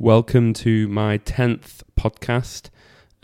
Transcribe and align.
Welcome 0.00 0.52
to 0.52 0.86
my 0.86 1.18
10th 1.18 1.82
podcast. 1.98 2.70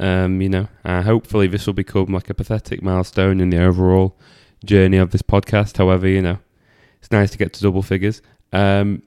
Um, 0.00 0.40
you 0.42 0.48
know, 0.48 0.66
uh, 0.84 1.02
hopefully 1.02 1.46
this 1.46 1.66
will 1.66 1.72
become 1.72 2.06
like 2.06 2.28
a 2.28 2.34
pathetic 2.34 2.82
milestone 2.82 3.40
in 3.40 3.50
the 3.50 3.62
overall 3.62 4.18
journey 4.64 4.96
of 4.96 5.12
this 5.12 5.22
podcast. 5.22 5.76
However, 5.76 6.08
you 6.08 6.20
know, 6.20 6.38
it's 6.98 7.12
nice 7.12 7.30
to 7.30 7.38
get 7.38 7.52
to 7.52 7.62
double 7.62 7.82
figures. 7.82 8.22
Um, 8.52 9.04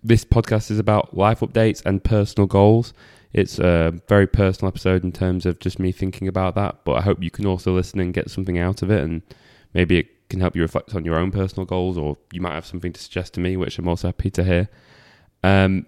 this 0.00 0.24
podcast 0.24 0.70
is 0.70 0.78
about 0.78 1.16
life 1.16 1.40
updates 1.40 1.84
and 1.84 2.04
personal 2.04 2.46
goals. 2.46 2.94
It's 3.32 3.58
a 3.58 4.00
very 4.06 4.28
personal 4.28 4.68
episode 4.68 5.02
in 5.02 5.10
terms 5.10 5.44
of 5.44 5.58
just 5.58 5.80
me 5.80 5.90
thinking 5.90 6.28
about 6.28 6.54
that, 6.54 6.84
but 6.84 6.92
I 6.92 7.00
hope 7.00 7.20
you 7.20 7.32
can 7.32 7.46
also 7.46 7.74
listen 7.74 7.98
and 7.98 8.14
get 8.14 8.30
something 8.30 8.58
out 8.58 8.80
of 8.82 8.92
it 8.92 9.02
and 9.02 9.22
maybe 9.74 9.98
it 9.98 10.28
can 10.30 10.38
help 10.38 10.54
you 10.54 10.62
reflect 10.62 10.94
on 10.94 11.04
your 11.04 11.16
own 11.16 11.32
personal 11.32 11.66
goals 11.66 11.98
or 11.98 12.16
you 12.32 12.40
might 12.40 12.54
have 12.54 12.64
something 12.64 12.92
to 12.92 13.00
suggest 13.00 13.34
to 13.34 13.40
me, 13.40 13.56
which 13.56 13.76
I'm 13.76 13.88
also 13.88 14.06
happy 14.06 14.30
to 14.30 14.44
hear. 14.44 14.68
Um, 15.42 15.86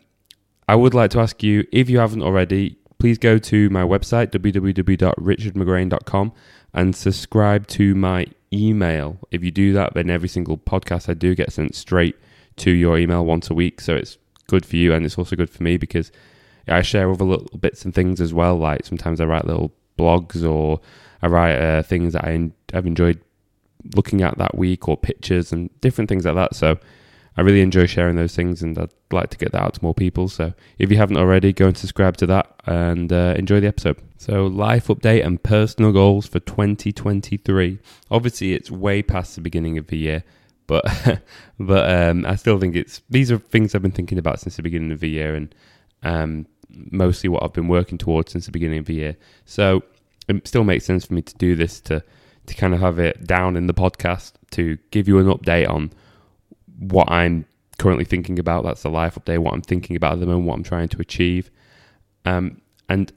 I 0.70 0.76
would 0.76 0.94
like 0.94 1.10
to 1.10 1.18
ask 1.18 1.42
you, 1.42 1.66
if 1.72 1.90
you 1.90 1.98
haven't 1.98 2.22
already, 2.22 2.76
please 3.00 3.18
go 3.18 3.38
to 3.38 3.68
my 3.70 3.82
website, 3.82 4.28
www.richardmagrane.com, 4.28 6.32
and 6.72 6.94
subscribe 6.94 7.66
to 7.66 7.96
my 7.96 8.28
email. 8.52 9.18
If 9.32 9.42
you 9.42 9.50
do 9.50 9.72
that, 9.72 9.94
then 9.94 10.10
every 10.10 10.28
single 10.28 10.56
podcast 10.56 11.08
I 11.08 11.14
do 11.14 11.34
get 11.34 11.52
sent 11.52 11.74
straight 11.74 12.14
to 12.58 12.70
your 12.70 12.96
email 12.96 13.26
once 13.26 13.50
a 13.50 13.54
week. 13.54 13.80
So 13.80 13.96
it's 13.96 14.16
good 14.46 14.64
for 14.64 14.76
you, 14.76 14.94
and 14.94 15.04
it's 15.04 15.18
also 15.18 15.34
good 15.34 15.50
for 15.50 15.64
me 15.64 15.76
because 15.76 16.12
I 16.68 16.82
share 16.82 17.10
other 17.10 17.24
little 17.24 17.58
bits 17.58 17.84
and 17.84 17.92
things 17.92 18.20
as 18.20 18.32
well. 18.32 18.56
Like 18.56 18.86
sometimes 18.86 19.20
I 19.20 19.24
write 19.24 19.46
little 19.46 19.72
blogs 19.98 20.48
or 20.48 20.80
I 21.20 21.26
write 21.26 21.56
uh, 21.56 21.82
things 21.82 22.12
that 22.12 22.24
I, 22.24 22.48
I've 22.72 22.86
enjoyed 22.86 23.20
looking 23.96 24.22
at 24.22 24.38
that 24.38 24.56
week 24.56 24.88
or 24.88 24.96
pictures 24.96 25.52
and 25.52 25.68
different 25.80 26.08
things 26.08 26.26
like 26.26 26.36
that. 26.36 26.54
So 26.54 26.78
I 27.36 27.42
really 27.42 27.60
enjoy 27.60 27.86
sharing 27.86 28.16
those 28.16 28.34
things 28.34 28.62
and 28.62 28.78
I'd 28.78 28.92
like 29.10 29.30
to 29.30 29.38
get 29.38 29.52
that 29.52 29.62
out 29.62 29.74
to 29.74 29.82
more 29.82 29.94
people. 29.94 30.28
So 30.28 30.52
if 30.78 30.90
you 30.90 30.96
haven't 30.96 31.16
already, 31.16 31.52
go 31.52 31.66
and 31.66 31.76
subscribe 31.76 32.16
to 32.18 32.26
that 32.26 32.54
and 32.66 33.12
uh, 33.12 33.34
enjoy 33.36 33.60
the 33.60 33.68
episode. 33.68 34.00
So, 34.20 34.46
life 34.46 34.88
update 34.88 35.24
and 35.24 35.42
personal 35.42 35.92
goals 35.92 36.26
for 36.26 36.40
2023. 36.40 37.78
Obviously, 38.10 38.52
it's 38.52 38.70
way 38.70 39.02
past 39.02 39.34
the 39.34 39.40
beginning 39.40 39.78
of 39.78 39.86
the 39.86 39.96
year, 39.96 40.24
but 40.66 40.84
but 41.58 41.90
um, 41.90 42.26
I 42.26 42.36
still 42.36 42.60
think 42.60 42.76
it's 42.76 43.00
these 43.08 43.32
are 43.32 43.38
things 43.38 43.74
I've 43.74 43.80
been 43.80 43.90
thinking 43.90 44.18
about 44.18 44.40
since 44.40 44.56
the 44.56 44.62
beginning 44.62 44.92
of 44.92 45.00
the 45.00 45.08
year 45.08 45.34
and 45.34 45.54
um, 46.02 46.46
mostly 46.68 47.30
what 47.30 47.42
I've 47.42 47.54
been 47.54 47.68
working 47.68 47.96
towards 47.96 48.32
since 48.32 48.44
the 48.44 48.52
beginning 48.52 48.78
of 48.78 48.84
the 48.84 48.94
year. 48.94 49.16
So, 49.46 49.82
it 50.28 50.46
still 50.46 50.64
makes 50.64 50.84
sense 50.84 51.06
for 51.06 51.14
me 51.14 51.22
to 51.22 51.34
do 51.36 51.56
this 51.56 51.80
to 51.82 52.04
to 52.44 52.54
kind 52.54 52.74
of 52.74 52.80
have 52.80 52.98
it 52.98 53.26
down 53.26 53.56
in 53.56 53.68
the 53.68 53.74
podcast 53.74 54.32
to 54.50 54.76
give 54.90 55.08
you 55.08 55.18
an 55.18 55.26
update 55.26 55.68
on 55.68 55.92
what 56.80 57.10
I'm 57.10 57.46
currently 57.78 58.04
thinking 58.04 58.38
about. 58.38 58.64
That's 58.64 58.82
the 58.82 58.90
life 58.90 59.14
update, 59.14 59.38
what 59.38 59.54
I'm 59.54 59.62
thinking 59.62 59.96
about 59.96 60.14
at 60.14 60.20
the 60.20 60.26
moment, 60.26 60.46
what 60.46 60.54
I'm 60.54 60.64
trying 60.64 60.88
to 60.88 61.00
achieve. 61.00 61.50
Um, 62.24 62.60
and, 62.88 63.12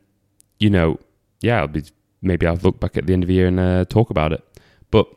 you 0.59 0.69
know, 0.69 0.99
yeah, 1.41 1.61
I'll 1.61 1.67
be, 1.67 1.83
maybe 2.21 2.45
I'll 2.45 2.55
look 2.57 2.79
back 2.79 2.97
at 2.97 3.07
the 3.07 3.13
end 3.13 3.23
of 3.23 3.27
the 3.27 3.33
year 3.33 3.47
and 3.47 3.59
uh, 3.59 3.85
talk 3.85 4.09
about 4.09 4.31
it. 4.31 4.43
But 4.91 5.07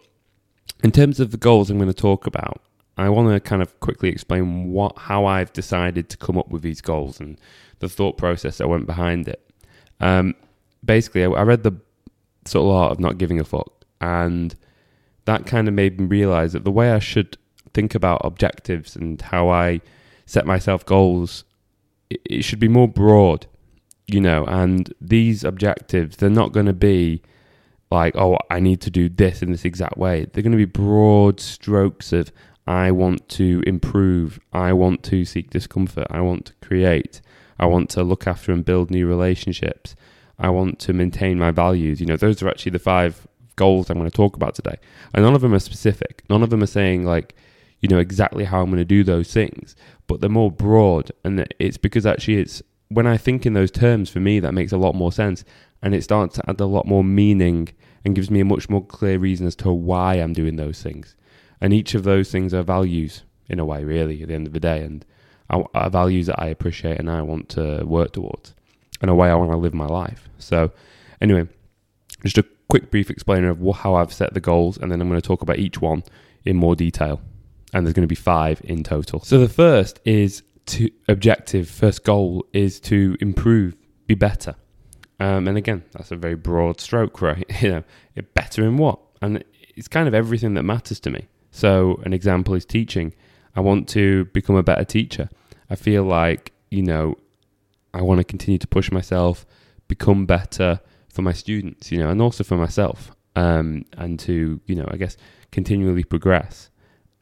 in 0.83 0.91
terms 0.91 1.21
of 1.21 1.31
the 1.31 1.37
goals 1.37 1.71
I'm 1.71 1.79
going 1.79 1.89
to 1.89 1.95
talk 1.95 2.27
about, 2.27 2.63
I 2.97 3.09
want 3.11 3.29
to 3.29 3.41
kind 3.41 3.61
of 3.61 3.79
quickly 3.81 4.09
explain 4.09 4.71
what 4.73 4.97
how 4.97 5.27
I've 5.27 5.53
decided 5.53 6.09
to 6.09 6.17
come 6.17 6.39
up 6.39 6.49
with 6.49 6.63
these 6.63 6.81
goals 6.81 7.21
and 7.21 7.39
the 7.81 7.91
thought 7.91 8.17
process 8.17 8.57
that 8.57 8.69
went 8.69 8.87
behind 8.87 9.29
it. 9.29 9.51
Um, 10.01 10.35
basically, 10.83 11.25
I, 11.25 11.29
I 11.29 11.43
read 11.43 11.63
the 11.63 11.79
Subtle 12.47 12.71
Art 12.71 12.93
of 12.93 13.01
Not 13.01 13.19
Giving 13.19 13.39
a 13.39 13.45
Fuck, 13.45 13.85
and 14.01 14.55
that 15.27 15.45
kind 15.47 15.69
of 15.69 15.75
made 15.75 16.01
me 16.01 16.07
realize 16.07 16.55
that 16.55 16.65
the 16.65 16.71
way 16.71 16.91
I 16.91 16.99
should 16.99 17.37
think 17.77 17.95
about 17.95 18.23
objectives 18.25 18.97
and 18.97 19.21
how 19.21 19.51
I 19.51 19.83
set 20.25 20.47
myself 20.47 20.85
goals, 20.87 21.45
it, 22.09 22.43
should 22.43 22.59
be 22.59 22.69
more 22.69 22.89
broad, 22.89 23.47
you 24.07 24.21
know. 24.21 24.47
And 24.47 24.93
these 25.01 25.45
objectives, 25.45 26.17
they're 26.17 26.31
not 26.31 26.53
going 26.53 26.67
to 26.67 26.73
be 26.73 27.21
like, 27.91 28.17
oh, 28.17 28.39
I 28.51 28.61
need 28.61 28.81
to 28.81 28.91
do 28.91 29.11
this 29.11 29.43
in 29.43 29.53
this 29.53 29.67
exact 29.67 29.99
way. 29.99 30.25
They're 30.25 30.43
going 30.43 30.59
to 30.59 30.67
be 30.67 30.81
broad 30.87 31.39
strokes 31.39 32.13
of 32.15 32.33
I 32.67 32.91
want 32.91 33.29
to 33.41 33.63
improve, 33.67 34.41
I 34.53 34.73
want 34.73 35.03
to 35.05 35.25
seek 35.25 35.51
discomfort, 35.51 36.07
I 36.11 36.23
want 36.23 36.47
to 36.47 36.55
create, 36.67 37.21
I 37.61 37.67
want 37.67 37.91
to 37.91 38.03
look 38.03 38.27
after 38.27 38.53
and 38.53 38.65
build 38.65 38.91
new 38.91 39.07
relationships, 39.07 39.95
I 40.39 40.49
want 40.49 40.81
to 40.81 40.93
maintain 40.93 41.39
my 41.39 41.51
values. 41.51 42.01
You 42.01 42.07
know, 42.07 42.17
those 42.17 42.43
are 42.43 42.49
actually 42.49 42.73
the 42.73 42.81
five 42.81 43.29
goals 43.55 43.89
I'm 43.89 43.99
going 43.99 44.11
to 44.11 44.17
talk 44.17 44.35
about 44.35 44.55
today. 44.55 44.77
And 45.13 45.25
none 45.25 45.35
of 45.35 45.43
them 45.43 45.55
are 45.55 45.59
specific. 45.59 46.23
None 46.29 46.43
of 46.43 46.51
them 46.51 46.63
are 46.63 46.67
saying 46.81 47.05
like 47.05 47.35
you 47.81 47.89
know 47.89 47.99
exactly 47.99 48.45
how 48.45 48.61
I'm 48.61 48.71
going 48.71 48.79
to 48.79 48.85
do 48.85 49.05
those 49.05 49.33
things, 49.33 49.77
but 50.07 50.21
they're 50.21 50.31
more 50.31 50.51
broad, 50.51 51.13
and 51.25 51.47
it's 51.59 51.77
because 51.77 52.07
actually 52.07 52.39
it's 52.39 52.63
when 52.89 53.07
I 53.07 53.17
think 53.17 53.45
in 53.45 53.53
those 53.53 53.71
terms 53.71 54.09
for 54.09 54.21
me 54.21 54.41
that 54.41 54.55
makes 54.55 54.73
a 54.73 54.79
lot 54.79 54.95
more 54.95 55.13
sense, 55.13 55.45
and 55.83 55.95
it 55.95 56.03
starts 56.03 56.37
to 56.37 56.51
add 56.51 56.61
a 56.61 56.67
lot 56.67 56.87
more 56.87 57.05
meaning 57.05 57.69
and 58.05 58.15
gives 58.15 58.31
me 58.31 58.41
a 58.41 58.45
much 58.45 58.71
more 58.71 58.85
clear 58.85 59.19
reason 59.19 59.47
as 59.47 59.57
to 59.57 59.73
why 59.73 60.15
I'm 60.15 60.33
doing 60.33 60.57
those 60.57 60.83
things, 60.83 61.17
and 61.61 61.73
each 61.73 61.95
of 61.95 62.05
those 62.05 62.31
things 62.31 62.55
are 62.55 62.63
values 62.63 63.23
in 63.49 63.59
a 63.59 63.65
way, 63.65 63.85
really, 63.85 64.23
at 64.23 64.29
the 64.29 64.35
end 64.35 64.47
of 64.47 64.53
the 64.53 64.61
day, 64.61 64.83
and 64.83 65.05
are 65.49 65.91
values 65.91 66.27
that 66.27 66.41
I 66.43 66.47
appreciate 66.47 66.99
and 66.99 67.09
I 67.09 67.23
want 67.23 67.49
to 67.51 67.85
work 67.85 68.13
towards, 68.13 68.55
and 69.01 69.11
a 69.11 69.15
way 69.15 69.29
I 69.31 69.35
want 69.35 69.53
to 69.53 69.57
live 69.57 69.75
my 69.75 69.87
life. 69.87 70.29
So, 70.39 70.73
anyway, 71.21 71.47
just 72.25 72.39
a 72.39 72.45
quick 72.69 72.91
brief 72.91 73.11
explainer 73.11 73.51
of 73.51 73.77
how 73.77 73.95
I've 73.95 74.13
set 74.13 74.35
the 74.35 74.41
goals, 74.41 74.77
and 74.77 74.91
then 74.91 75.01
I'm 75.01 75.09
going 75.09 75.21
to 75.21 75.27
talk 75.27 75.43
about 75.43 75.59
each 75.59 75.81
one 75.81 76.03
in 76.45 76.57
more 76.57 76.75
detail 76.75 77.21
and 77.77 77.85
there's 77.85 77.93
going 77.93 78.09
to 78.09 78.09
be 78.09 78.15
five 78.15 78.59
in 78.65 78.83
total. 78.83 79.21
So 79.21 79.39
the 79.39 79.51
first 79.51 80.01
is 80.07 80.43
to 80.67 80.91
objective, 81.09 81.69
first 81.69 82.05
goal 82.05 82.47
is 82.55 82.81
to 82.81 83.19
improve, 83.21 83.77
be 84.07 84.15
better. 84.15 84.55
Um, 85.21 85.47
and 85.47 85.59
again, 85.59 85.85
that's 85.93 86.11
a 86.11 86.17
very 86.17 86.37
broad 86.37 86.81
stroke, 86.81 87.21
right? 87.21 87.45
you 87.63 87.69
know, 87.69 87.85
better 88.33 88.65
in 88.65 88.79
what? 88.79 88.99
And 89.21 89.45
it's 89.77 89.89
kind 89.89 90.09
of 90.09 90.15
everything 90.15 90.55
that 90.55 90.63
matters 90.63 91.01
to 91.01 91.11
me. 91.11 91.29
So 91.51 92.01
an 92.07 92.15
example 92.15 92.55
is 92.55 92.65
teaching. 92.65 93.13
I 93.55 93.61
want 93.61 93.89
to 93.91 94.25
become 94.27 94.57
a 94.57 94.63
better 94.63 94.85
teacher. 94.85 95.29
I 95.69 95.75
feel 95.77 96.03
like, 96.03 96.53
you 96.71 96.83
know, 96.83 97.17
I 97.93 98.01
want 98.01 98.19
to 98.19 98.25
continue 98.25 98.59
to 98.59 98.67
push 98.67 98.91
myself, 98.91 99.45
become 99.87 100.25
better 100.25 100.81
for 101.11 101.21
my 101.21 101.33
students, 101.35 101.93
you 101.93 101.99
know, 101.99 102.09
and 102.09 102.23
also 102.23 102.43
for 102.43 102.57
myself. 102.57 103.13
Um, 103.35 103.85
and 103.99 104.19
to, 104.21 104.63
you 104.65 104.75
know, 104.77 104.89
I 104.91 104.97
guess 104.97 105.19
continually 105.53 106.05
progress. 106.05 106.71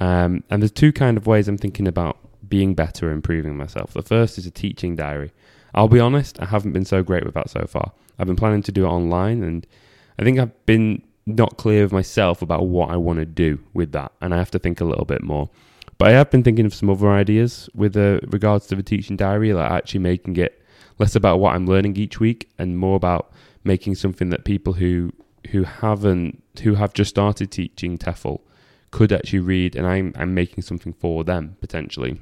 Um, 0.05 0.45
and 0.51 0.61
there's 0.61 0.71
two 0.71 0.93
kind 0.93 1.17
of 1.17 1.27
ways 1.27 1.49
I'm 1.49 1.57
thinking 1.57 1.89
about 1.89 2.19
being 2.47 2.75
better, 2.75 3.11
improving 3.11 3.57
myself. 3.57 3.95
The 3.95 4.03
first 4.03 4.37
is 4.37 4.45
a 4.45 4.51
teaching 4.51 4.97
diary. 4.97 5.33
I'll 5.75 5.89
be 5.89 5.99
honest, 5.99 6.39
I 6.43 6.45
haven't 6.45 6.73
been 6.73 6.85
so 6.85 7.03
great 7.03 7.25
with 7.25 7.33
that 7.33 7.49
so 7.49 7.65
far. 7.67 7.93
I've 8.19 8.27
been 8.27 8.37
planning 8.37 8.63
to 8.65 8.73
do 8.73 8.85
it 8.85 8.89
online, 8.89 9.43
and 9.43 9.67
I 10.19 10.25
think 10.25 10.39
I've 10.39 10.67
been 10.67 11.03
not 11.25 11.57
clear 11.57 11.85
with 11.85 11.93
myself 11.93 12.43
about 12.43 12.67
what 12.67 12.91
I 12.91 12.99
want 12.99 13.21
to 13.21 13.25
do 13.25 13.61
with 13.73 13.93
that, 13.93 14.13
and 14.21 14.35
I 14.35 14.37
have 14.37 14.51
to 14.51 14.59
think 14.59 14.83
a 14.83 14.85
little 14.85 15.07
bit 15.07 15.23
more. 15.23 15.49
But 15.97 16.09
I 16.09 16.13
have 16.13 16.31
been 16.31 16.43
thinking 16.43 16.67
of 16.67 16.75
some 16.75 16.91
other 16.91 17.11
ideas 17.11 17.71
with 17.75 17.97
uh, 17.97 18.21
regards 18.27 18.67
to 18.67 18.75
the 18.75 18.83
teaching 18.83 19.17
diary, 19.17 19.55
like 19.55 19.71
actually 19.71 20.01
making 20.01 20.37
it 20.37 20.63
less 20.99 21.17
about 21.17 21.41
what 21.41 21.55
I'm 21.55 21.67
learning 21.67 21.97
each 21.97 22.21
week 22.21 22.51
and 22.59 22.77
more 22.77 22.97
about 22.97 23.33
making 23.65 23.95
something 23.95 24.29
that 24.29 24.45
people 24.45 24.75
who 24.75 25.13
who 25.51 25.63
haven't 25.63 26.43
who 26.63 26.75
have 26.75 26.93
just 26.93 27.09
started 27.09 27.51
teaching 27.51 27.97
TEFL 27.97 28.41
could 28.94 29.12
actually 29.12 29.41
read, 29.41 29.75
and 29.75 29.87
I'm 29.88 30.12
I'm 30.16 30.34
making 30.34 30.62
something 30.62 30.93
for 30.93 31.25
them 31.25 31.56
potentially. 31.60 32.21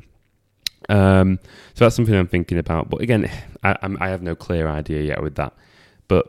Um, 0.89 1.39
so 1.75 1.85
that's 1.85 1.95
something 1.95 2.15
I'm 2.15 2.27
thinking 2.27 2.57
about. 2.57 2.89
But 2.89 3.03
again, 3.03 3.31
I, 3.63 3.77
I 4.01 4.09
have 4.09 4.23
no 4.23 4.35
clear 4.35 4.67
idea 4.69 5.03
yet 5.03 5.23
with 5.23 5.35
that. 5.35 5.53
But 6.09 6.25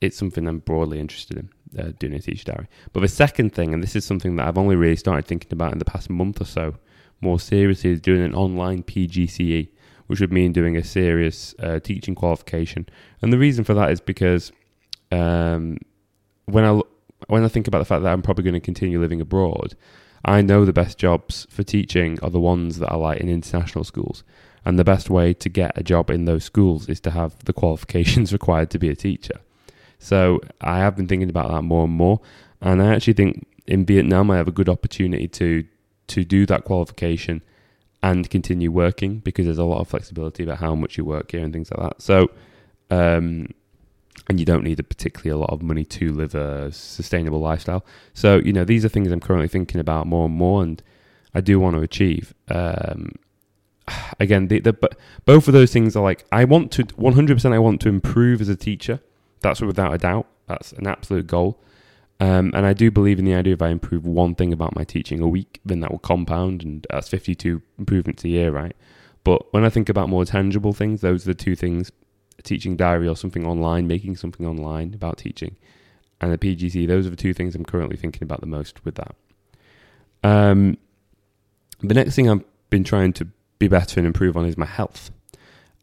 it's 0.00 0.16
something 0.16 0.46
I'm 0.46 0.60
broadly 0.60 1.00
interested 1.00 1.38
in 1.38 1.50
uh, 1.80 1.92
doing 1.98 2.14
a 2.14 2.20
teacher 2.20 2.44
diary. 2.44 2.68
But 2.92 3.00
the 3.00 3.08
second 3.08 3.52
thing, 3.52 3.74
and 3.74 3.82
this 3.82 3.96
is 3.96 4.04
something 4.04 4.36
that 4.36 4.46
I've 4.46 4.58
only 4.58 4.76
really 4.76 4.96
started 4.96 5.26
thinking 5.26 5.52
about 5.52 5.72
in 5.72 5.80
the 5.80 5.84
past 5.84 6.08
month 6.08 6.40
or 6.40 6.44
so, 6.44 6.76
more 7.20 7.40
seriously, 7.40 7.90
is 7.90 8.00
doing 8.00 8.22
an 8.22 8.36
online 8.36 8.84
PGCE, 8.84 9.68
which 10.06 10.20
would 10.20 10.32
mean 10.32 10.52
doing 10.52 10.76
a 10.76 10.84
serious 10.84 11.52
uh, 11.58 11.80
teaching 11.80 12.14
qualification. 12.14 12.88
And 13.20 13.32
the 13.32 13.38
reason 13.38 13.64
for 13.64 13.74
that 13.74 13.90
is 13.90 14.00
because 14.00 14.52
um, 15.10 15.78
when 16.46 16.64
I 16.64 16.80
when 17.32 17.44
I 17.44 17.48
think 17.48 17.66
about 17.66 17.78
the 17.78 17.86
fact 17.86 18.02
that 18.02 18.12
I'm 18.12 18.20
probably 18.20 18.44
going 18.44 18.52
to 18.52 18.60
continue 18.60 19.00
living 19.00 19.22
abroad, 19.22 19.74
I 20.22 20.42
know 20.42 20.66
the 20.66 20.72
best 20.74 20.98
jobs 20.98 21.46
for 21.48 21.62
teaching 21.62 22.18
are 22.22 22.28
the 22.28 22.38
ones 22.38 22.78
that 22.78 22.90
are 22.90 22.98
like 22.98 23.20
in 23.20 23.30
international 23.30 23.84
schools. 23.84 24.22
And 24.66 24.78
the 24.78 24.84
best 24.84 25.08
way 25.08 25.32
to 25.32 25.48
get 25.48 25.72
a 25.78 25.82
job 25.82 26.10
in 26.10 26.26
those 26.26 26.44
schools 26.44 26.90
is 26.90 27.00
to 27.00 27.10
have 27.10 27.42
the 27.46 27.54
qualifications 27.54 28.32
required 28.38 28.68
to 28.72 28.78
be 28.78 28.90
a 28.90 28.94
teacher. 28.94 29.40
So 29.98 30.40
I 30.60 30.80
have 30.80 30.94
been 30.94 31.08
thinking 31.08 31.30
about 31.30 31.50
that 31.50 31.62
more 31.62 31.84
and 31.84 31.94
more. 31.94 32.20
And 32.60 32.82
I 32.82 32.94
actually 32.94 33.14
think 33.14 33.46
in 33.66 33.86
Vietnam 33.86 34.30
I 34.30 34.36
have 34.36 34.48
a 34.48 34.52
good 34.52 34.68
opportunity 34.68 35.26
to 35.28 35.64
to 36.08 36.24
do 36.24 36.44
that 36.44 36.64
qualification 36.64 37.40
and 38.02 38.28
continue 38.28 38.70
working 38.70 39.20
because 39.20 39.46
there's 39.46 39.56
a 39.56 39.64
lot 39.64 39.80
of 39.80 39.88
flexibility 39.88 40.42
about 40.42 40.58
how 40.58 40.74
much 40.74 40.98
you 40.98 41.04
work 41.06 41.30
here 41.30 41.42
and 41.42 41.52
things 41.54 41.70
like 41.70 41.80
that. 41.80 42.02
So 42.02 42.30
um, 42.90 43.48
and 44.28 44.38
you 44.38 44.46
don't 44.46 44.64
need 44.64 44.78
a 44.78 44.82
particularly 44.82 45.30
a 45.30 45.36
lot 45.36 45.50
of 45.50 45.62
money 45.62 45.84
to 45.84 46.12
live 46.12 46.34
a 46.34 46.70
sustainable 46.72 47.40
lifestyle. 47.40 47.84
So 48.14 48.36
you 48.36 48.52
know 48.52 48.64
these 48.64 48.84
are 48.84 48.88
things 48.88 49.10
I'm 49.10 49.20
currently 49.20 49.48
thinking 49.48 49.80
about 49.80 50.06
more 50.06 50.26
and 50.26 50.34
more, 50.34 50.62
and 50.62 50.82
I 51.34 51.40
do 51.40 51.58
want 51.58 51.76
to 51.76 51.82
achieve. 51.82 52.34
Um, 52.48 53.12
again, 54.20 54.48
the, 54.48 54.60
the, 54.60 54.74
both 55.24 55.48
of 55.48 55.54
those 55.54 55.72
things 55.72 55.96
are 55.96 56.02
like 56.02 56.24
I 56.32 56.44
want 56.44 56.72
to 56.72 56.84
100%. 56.84 57.52
I 57.52 57.58
want 57.58 57.80
to 57.82 57.88
improve 57.88 58.40
as 58.40 58.48
a 58.48 58.56
teacher. 58.56 59.00
That's 59.40 59.60
without 59.60 59.94
a 59.94 59.98
doubt. 59.98 60.26
That's 60.46 60.72
an 60.72 60.86
absolute 60.86 61.26
goal. 61.26 61.60
Um, 62.20 62.52
and 62.54 62.64
I 62.64 62.72
do 62.72 62.90
believe 62.92 63.18
in 63.18 63.24
the 63.24 63.34
idea 63.34 63.54
if 63.54 63.62
I 63.62 63.70
improve 63.70 64.06
one 64.06 64.36
thing 64.36 64.52
about 64.52 64.76
my 64.76 64.84
teaching 64.84 65.20
a 65.20 65.26
week, 65.26 65.60
then 65.64 65.80
that 65.80 65.90
will 65.90 65.98
compound, 65.98 66.62
and 66.62 66.86
that's 66.88 67.08
52 67.08 67.60
improvements 67.80 68.22
a 68.22 68.28
year, 68.28 68.52
right? 68.52 68.76
But 69.24 69.52
when 69.52 69.64
I 69.64 69.70
think 69.70 69.88
about 69.88 70.08
more 70.08 70.24
tangible 70.24 70.72
things, 70.72 71.00
those 71.00 71.24
are 71.24 71.30
the 71.30 71.34
two 71.34 71.56
things 71.56 71.90
teaching 72.42 72.76
diary 72.76 73.08
or 73.08 73.16
something 73.16 73.46
online, 73.46 73.86
making 73.86 74.16
something 74.16 74.46
online 74.46 74.94
about 74.94 75.18
teaching, 75.18 75.56
and 76.20 76.32
the 76.32 76.38
PGC, 76.38 76.86
those 76.86 77.06
are 77.06 77.10
the 77.10 77.16
two 77.16 77.34
things 77.34 77.54
I'm 77.54 77.64
currently 77.64 77.96
thinking 77.96 78.22
about 78.22 78.40
the 78.40 78.46
most 78.46 78.84
with 78.84 78.94
that. 78.94 79.14
Um, 80.22 80.78
the 81.80 81.94
next 81.94 82.14
thing 82.14 82.30
I've 82.30 82.44
been 82.70 82.84
trying 82.84 83.12
to 83.14 83.28
be 83.58 83.68
better 83.68 83.98
and 83.98 84.06
improve 84.06 84.36
on 84.36 84.46
is 84.46 84.56
my 84.56 84.66
health. 84.66 85.10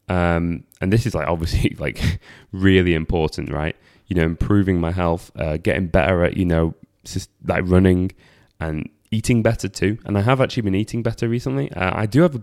Um, 0.08 0.64
and 0.80 0.92
this 0.92 1.06
is 1.06 1.14
like 1.14 1.28
obviously 1.34 1.76
like 1.78 2.20
really 2.52 2.94
important, 2.94 3.50
right? 3.50 3.76
You 4.06 4.16
know, 4.16 4.24
improving 4.24 4.80
my 4.80 4.92
health, 4.92 5.30
uh, 5.36 5.56
getting 5.58 5.86
better 5.86 6.24
at 6.24 6.36
you 6.36 6.44
know 6.44 6.74
just 7.04 7.30
like 7.44 7.64
running 7.66 8.12
and 8.58 8.88
eating 9.10 9.42
better 9.42 9.68
too. 9.68 9.98
And 10.04 10.18
I 10.18 10.22
have 10.22 10.40
actually 10.40 10.62
been 10.62 10.74
eating 10.74 11.02
better 11.02 11.28
recently. 11.28 11.70
Uh, 11.72 11.92
I 11.94 12.06
do 12.06 12.22
have 12.22 12.36
a, 12.36 12.42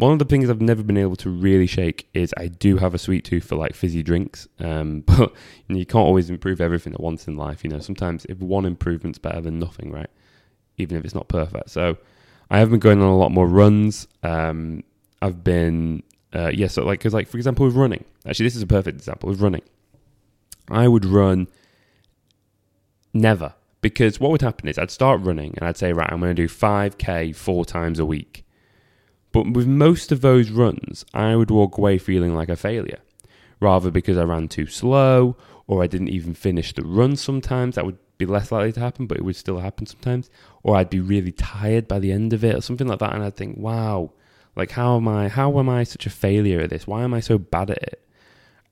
one 0.00 0.12
of 0.12 0.18
the 0.18 0.24
things 0.24 0.48
I've 0.48 0.60
never 0.60 0.82
been 0.82 0.96
able 0.96 1.16
to 1.16 1.30
really 1.30 1.66
shake 1.66 2.08
is 2.14 2.34
I 2.36 2.48
do 2.48 2.78
have 2.78 2.94
a 2.94 2.98
sweet 2.98 3.24
tooth 3.24 3.44
for 3.44 3.56
like 3.56 3.74
fizzy 3.74 4.02
drinks. 4.02 4.48
Um, 4.58 5.00
but 5.06 5.18
you, 5.18 5.74
know, 5.74 5.78
you 5.78 5.86
can't 5.86 6.06
always 6.06 6.30
improve 6.30 6.60
everything 6.60 6.94
at 6.94 7.00
once 7.00 7.28
in 7.28 7.36
life. 7.36 7.62
You 7.62 7.70
know, 7.70 7.78
sometimes 7.80 8.24
if 8.26 8.38
one 8.38 8.66
improvement's 8.66 9.18
better 9.18 9.40
than 9.40 9.58
nothing, 9.58 9.92
right? 9.92 10.10
Even 10.78 10.96
if 10.96 11.04
it's 11.04 11.14
not 11.14 11.28
perfect. 11.28 11.70
So 11.70 11.98
I 12.50 12.58
have 12.58 12.70
been 12.70 12.80
going 12.80 13.00
on 13.00 13.08
a 13.08 13.16
lot 13.16 13.30
more 13.30 13.46
runs. 13.46 14.08
Um, 14.22 14.82
I've 15.22 15.44
been 15.44 16.02
uh, 16.34 16.50
yeah, 16.52 16.68
so 16.68 16.84
like 16.84 17.00
because 17.00 17.14
like 17.14 17.28
for 17.28 17.36
example 17.36 17.66
with 17.66 17.74
running. 17.74 18.04
Actually, 18.26 18.46
this 18.46 18.56
is 18.56 18.62
a 18.62 18.66
perfect 18.66 18.96
example 18.96 19.28
with 19.28 19.40
running. 19.40 19.62
I 20.70 20.88
would 20.88 21.04
run 21.04 21.48
never 23.12 23.54
because 23.82 24.20
what 24.20 24.30
would 24.30 24.42
happen 24.42 24.68
is 24.68 24.78
I'd 24.78 24.90
start 24.90 25.20
running 25.22 25.54
and 25.56 25.66
I'd 25.66 25.76
say 25.76 25.92
right, 25.92 26.10
I'm 26.10 26.20
going 26.20 26.34
to 26.34 26.42
do 26.42 26.48
5k 26.48 27.34
four 27.34 27.64
times 27.64 27.98
a 27.98 28.06
week. 28.06 28.44
But 29.32 29.52
with 29.52 29.66
most 29.66 30.10
of 30.12 30.20
those 30.20 30.50
runs, 30.50 31.04
I 31.14 31.36
would 31.36 31.50
walk 31.50 31.78
away 31.78 31.98
feeling 31.98 32.34
like 32.34 32.48
a 32.48 32.56
failure, 32.56 33.00
rather 33.60 33.90
because 33.90 34.18
I 34.18 34.24
ran 34.24 34.48
too 34.48 34.66
slow 34.66 35.36
or 35.66 35.82
I 35.82 35.86
didn't 35.86 36.08
even 36.08 36.34
finish 36.34 36.72
the 36.72 36.82
run. 36.82 37.14
Sometimes 37.14 37.76
that 37.76 37.86
would 37.86 37.98
be 38.18 38.26
less 38.26 38.50
likely 38.50 38.72
to 38.72 38.80
happen, 38.80 39.06
but 39.06 39.18
it 39.18 39.24
would 39.24 39.36
still 39.36 39.58
happen 39.58 39.86
sometimes. 39.86 40.28
Or 40.62 40.76
I'd 40.76 40.90
be 40.90 41.00
really 41.00 41.32
tired 41.32 41.86
by 41.86 42.00
the 42.00 42.12
end 42.12 42.32
of 42.32 42.44
it, 42.44 42.56
or 42.56 42.60
something 42.60 42.88
like 42.88 42.98
that, 42.98 43.14
and 43.14 43.22
I'd 43.22 43.36
think, 43.36 43.56
"Wow, 43.56 44.12
like 44.56 44.72
how 44.72 44.96
am 44.96 45.06
I? 45.06 45.28
How 45.28 45.58
am 45.58 45.68
I 45.68 45.84
such 45.84 46.06
a 46.06 46.10
failure 46.10 46.60
at 46.60 46.70
this? 46.70 46.86
Why 46.86 47.02
am 47.02 47.14
I 47.14 47.20
so 47.20 47.38
bad 47.38 47.70
at 47.70 47.82
it?" 47.82 48.02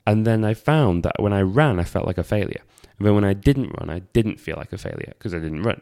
And 0.07 0.27
then 0.27 0.45
I 0.45 0.55
found 0.55 1.03
that 1.05 1.23
when 1.23 1.33
I 1.33 1.43
ran, 1.43 1.79
I 1.79 1.85
felt 1.85 2.07
like 2.07 2.19
a 2.19 2.25
failure, 2.25 2.63
and 2.99 3.07
then 3.07 3.15
when 3.15 3.25
I 3.25 3.33
didn't 3.33 3.75
run, 3.79 3.91
I 3.91 4.01
didn't 4.13 4.41
feel 4.41 4.57
like 4.57 4.73
a 4.73 4.79
failure 4.79 5.15
because 5.17 5.33
I 5.33 5.39
didn't 5.39 5.63
run. 5.63 5.81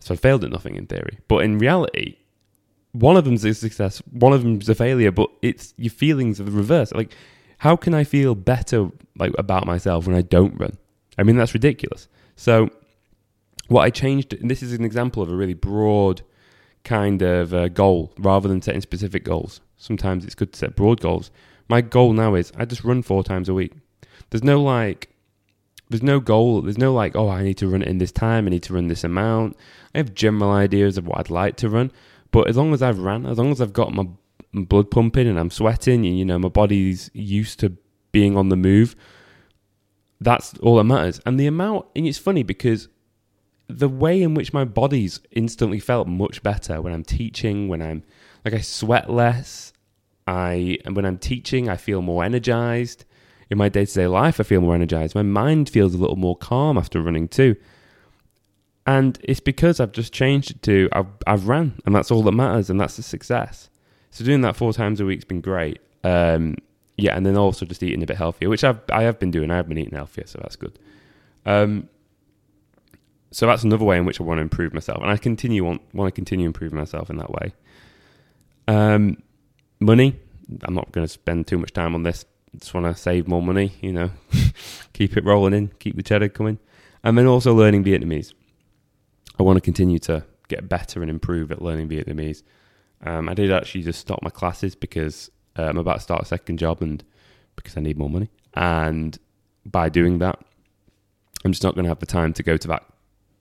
So 0.00 0.14
I 0.14 0.16
failed 0.16 0.44
at 0.44 0.50
nothing 0.50 0.76
in 0.76 0.86
theory, 0.86 1.18
but 1.28 1.44
in 1.44 1.58
reality, 1.58 2.16
one 3.00 3.16
of 3.16 3.24
them's 3.24 3.44
a 3.44 3.54
success, 3.54 4.02
one 4.10 4.32
of 4.32 4.42
them's 4.42 4.68
a 4.68 4.74
failure, 4.74 5.10
but 5.10 5.30
it's 5.42 5.74
your 5.76 5.90
feelings 5.90 6.40
are 6.40 6.44
the 6.44 6.50
reverse. 6.50 6.92
Like, 6.92 7.12
how 7.58 7.76
can 7.76 7.94
I 7.94 8.04
feel 8.04 8.34
better 8.34 8.90
like 9.16 9.32
about 9.38 9.66
myself 9.66 10.06
when 10.06 10.16
I 10.16 10.22
don't 10.22 10.58
run? 10.58 10.76
I 11.18 11.22
mean, 11.22 11.36
that's 11.36 11.54
ridiculous. 11.54 12.08
So 12.36 12.70
what 13.68 13.82
I 13.82 13.90
changed, 13.90 14.32
and 14.34 14.50
this 14.50 14.62
is 14.62 14.72
an 14.72 14.84
example 14.84 15.22
of 15.22 15.30
a 15.30 15.36
really 15.36 15.54
broad 15.54 16.22
kind 16.84 17.20
of 17.22 17.52
uh, 17.52 17.68
goal 17.68 18.12
rather 18.18 18.48
than 18.48 18.62
setting 18.62 18.80
specific 18.80 19.24
goals. 19.24 19.60
Sometimes 19.76 20.24
it's 20.24 20.34
good 20.34 20.52
to 20.52 20.58
set 20.58 20.76
broad 20.76 21.00
goals. 21.00 21.30
My 21.68 21.80
goal 21.80 22.12
now 22.12 22.34
is 22.34 22.52
I 22.56 22.64
just 22.64 22.84
run 22.84 23.02
four 23.02 23.24
times 23.24 23.48
a 23.48 23.54
week. 23.54 23.72
There's 24.30 24.44
no 24.44 24.62
like, 24.62 25.10
there's 25.88 26.02
no 26.02 26.20
goal. 26.20 26.62
There's 26.62 26.78
no 26.78 26.92
like, 26.92 27.16
oh, 27.16 27.28
I 27.28 27.42
need 27.42 27.58
to 27.58 27.68
run 27.68 27.82
it 27.82 27.88
in 27.88 27.98
this 27.98 28.12
time. 28.12 28.46
I 28.46 28.50
need 28.50 28.62
to 28.64 28.74
run 28.74 28.88
this 28.88 29.04
amount. 29.04 29.56
I 29.94 29.98
have 29.98 30.14
general 30.14 30.52
ideas 30.52 30.96
of 30.96 31.06
what 31.06 31.18
I'd 31.18 31.30
like 31.30 31.56
to 31.56 31.68
run, 31.68 31.90
but 32.36 32.50
as 32.50 32.56
long 32.58 32.74
as 32.74 32.82
I've 32.82 32.98
ran, 32.98 33.24
as 33.24 33.38
long 33.38 33.50
as 33.50 33.62
I've 33.62 33.72
got 33.72 33.94
my 33.94 34.06
blood 34.52 34.90
pumping 34.90 35.26
and 35.26 35.40
I'm 35.40 35.48
sweating, 35.48 36.04
and 36.04 36.18
you 36.18 36.24
know 36.26 36.38
my 36.38 36.50
body's 36.50 37.08
used 37.14 37.60
to 37.60 37.78
being 38.12 38.36
on 38.36 38.50
the 38.50 38.56
move, 38.56 38.94
that's 40.20 40.52
all 40.58 40.76
that 40.76 40.84
matters. 40.84 41.18
And 41.24 41.40
the 41.40 41.46
amount, 41.46 41.86
and 41.96 42.06
it's 42.06 42.18
funny 42.18 42.42
because 42.42 42.88
the 43.68 43.88
way 43.88 44.22
in 44.22 44.34
which 44.34 44.52
my 44.52 44.66
body's 44.66 45.18
instantly 45.30 45.80
felt 45.80 46.08
much 46.08 46.42
better 46.42 46.82
when 46.82 46.92
I'm 46.92 47.04
teaching, 47.04 47.68
when 47.68 47.80
I'm 47.80 48.02
like 48.44 48.52
I 48.52 48.60
sweat 48.60 49.08
less, 49.08 49.72
I 50.26 50.76
and 50.84 50.94
when 50.94 51.06
I'm 51.06 51.16
teaching, 51.16 51.70
I 51.70 51.78
feel 51.78 52.02
more 52.02 52.22
energized. 52.22 53.06
In 53.48 53.56
my 53.56 53.70
day-to-day 53.70 54.08
life, 54.08 54.40
I 54.40 54.42
feel 54.42 54.60
more 54.60 54.74
energized. 54.74 55.14
My 55.14 55.22
mind 55.22 55.70
feels 55.70 55.94
a 55.94 55.98
little 55.98 56.16
more 56.16 56.36
calm 56.36 56.76
after 56.76 57.00
running 57.00 57.28
too. 57.28 57.56
And 58.86 59.18
it's 59.22 59.40
because 59.40 59.80
I've 59.80 59.92
just 59.92 60.12
changed 60.12 60.52
it 60.52 60.62
to 60.62 60.88
I've, 60.92 61.08
I've 61.26 61.48
ran, 61.48 61.80
and 61.84 61.94
that's 61.94 62.10
all 62.10 62.22
that 62.22 62.32
matters, 62.32 62.70
and 62.70 62.80
that's 62.80 62.98
a 62.98 63.02
success. 63.02 63.68
So 64.10 64.24
doing 64.24 64.42
that 64.42 64.56
four 64.56 64.72
times 64.72 65.00
a 65.00 65.04
week's 65.04 65.24
been 65.24 65.40
great. 65.40 65.80
Um, 66.04 66.56
yeah, 66.96 67.16
and 67.16 67.26
then 67.26 67.36
also 67.36 67.66
just 67.66 67.82
eating 67.82 68.02
a 68.02 68.06
bit 68.06 68.16
healthier, 68.16 68.48
which 68.48 68.64
I've 68.64 68.80
I 68.92 69.02
have 69.02 69.18
been 69.18 69.30
doing. 69.30 69.50
I 69.50 69.56
have 69.56 69.68
been 69.68 69.76
eating 69.76 69.94
healthier, 69.94 70.26
so 70.26 70.38
that's 70.40 70.56
good. 70.56 70.78
Um, 71.44 71.88
so 73.32 73.46
that's 73.46 73.64
another 73.64 73.84
way 73.84 73.98
in 73.98 74.06
which 74.06 74.20
I 74.20 74.24
want 74.24 74.38
to 74.38 74.42
improve 74.42 74.72
myself, 74.72 75.02
and 75.02 75.10
I 75.10 75.16
continue 75.16 75.64
want 75.64 75.82
want 75.92 76.08
to 76.08 76.12
continue 76.12 76.46
improving 76.46 76.78
myself 76.78 77.10
in 77.10 77.16
that 77.18 77.30
way. 77.30 77.54
Um, 78.68 79.22
money. 79.80 80.18
I'm 80.62 80.74
not 80.74 80.92
going 80.92 81.04
to 81.04 81.12
spend 81.12 81.48
too 81.48 81.58
much 81.58 81.72
time 81.72 81.94
on 81.96 82.04
this. 82.04 82.24
Just 82.56 82.72
want 82.72 82.86
to 82.86 83.00
save 83.00 83.26
more 83.26 83.42
money. 83.42 83.72
You 83.80 83.92
know, 83.92 84.10
keep 84.92 85.16
it 85.16 85.24
rolling 85.24 85.54
in, 85.54 85.68
keep 85.80 85.96
the 85.96 86.02
cheddar 86.02 86.28
coming, 86.28 86.58
and 87.02 87.18
then 87.18 87.26
also 87.26 87.52
learning 87.52 87.84
Vietnamese. 87.84 88.32
I 89.38 89.42
want 89.42 89.56
to 89.56 89.60
continue 89.60 89.98
to 90.00 90.24
get 90.48 90.68
better 90.68 91.02
and 91.02 91.10
improve 91.10 91.50
at 91.50 91.62
learning 91.62 91.88
Vietnamese. 91.88 92.42
Um, 93.04 93.28
I 93.28 93.34
did 93.34 93.52
actually 93.52 93.82
just 93.82 94.00
stop 94.00 94.20
my 94.22 94.30
classes 94.30 94.74
because 94.74 95.30
uh, 95.58 95.64
I'm 95.64 95.78
about 95.78 95.96
to 95.96 96.00
start 96.00 96.22
a 96.22 96.26
second 96.26 96.58
job 96.58 96.82
and 96.82 97.04
because 97.56 97.76
I 97.76 97.80
need 97.80 97.98
more 97.98 98.10
money. 98.10 98.30
And 98.54 99.18
by 99.64 99.88
doing 99.88 100.18
that, 100.18 100.38
I'm 101.44 101.52
just 101.52 101.62
not 101.62 101.74
going 101.74 101.84
to 101.84 101.90
have 101.90 102.00
the 102.00 102.06
time 102.06 102.32
to 102.34 102.42
go 102.42 102.56
to 102.56 102.68
that 102.68 102.84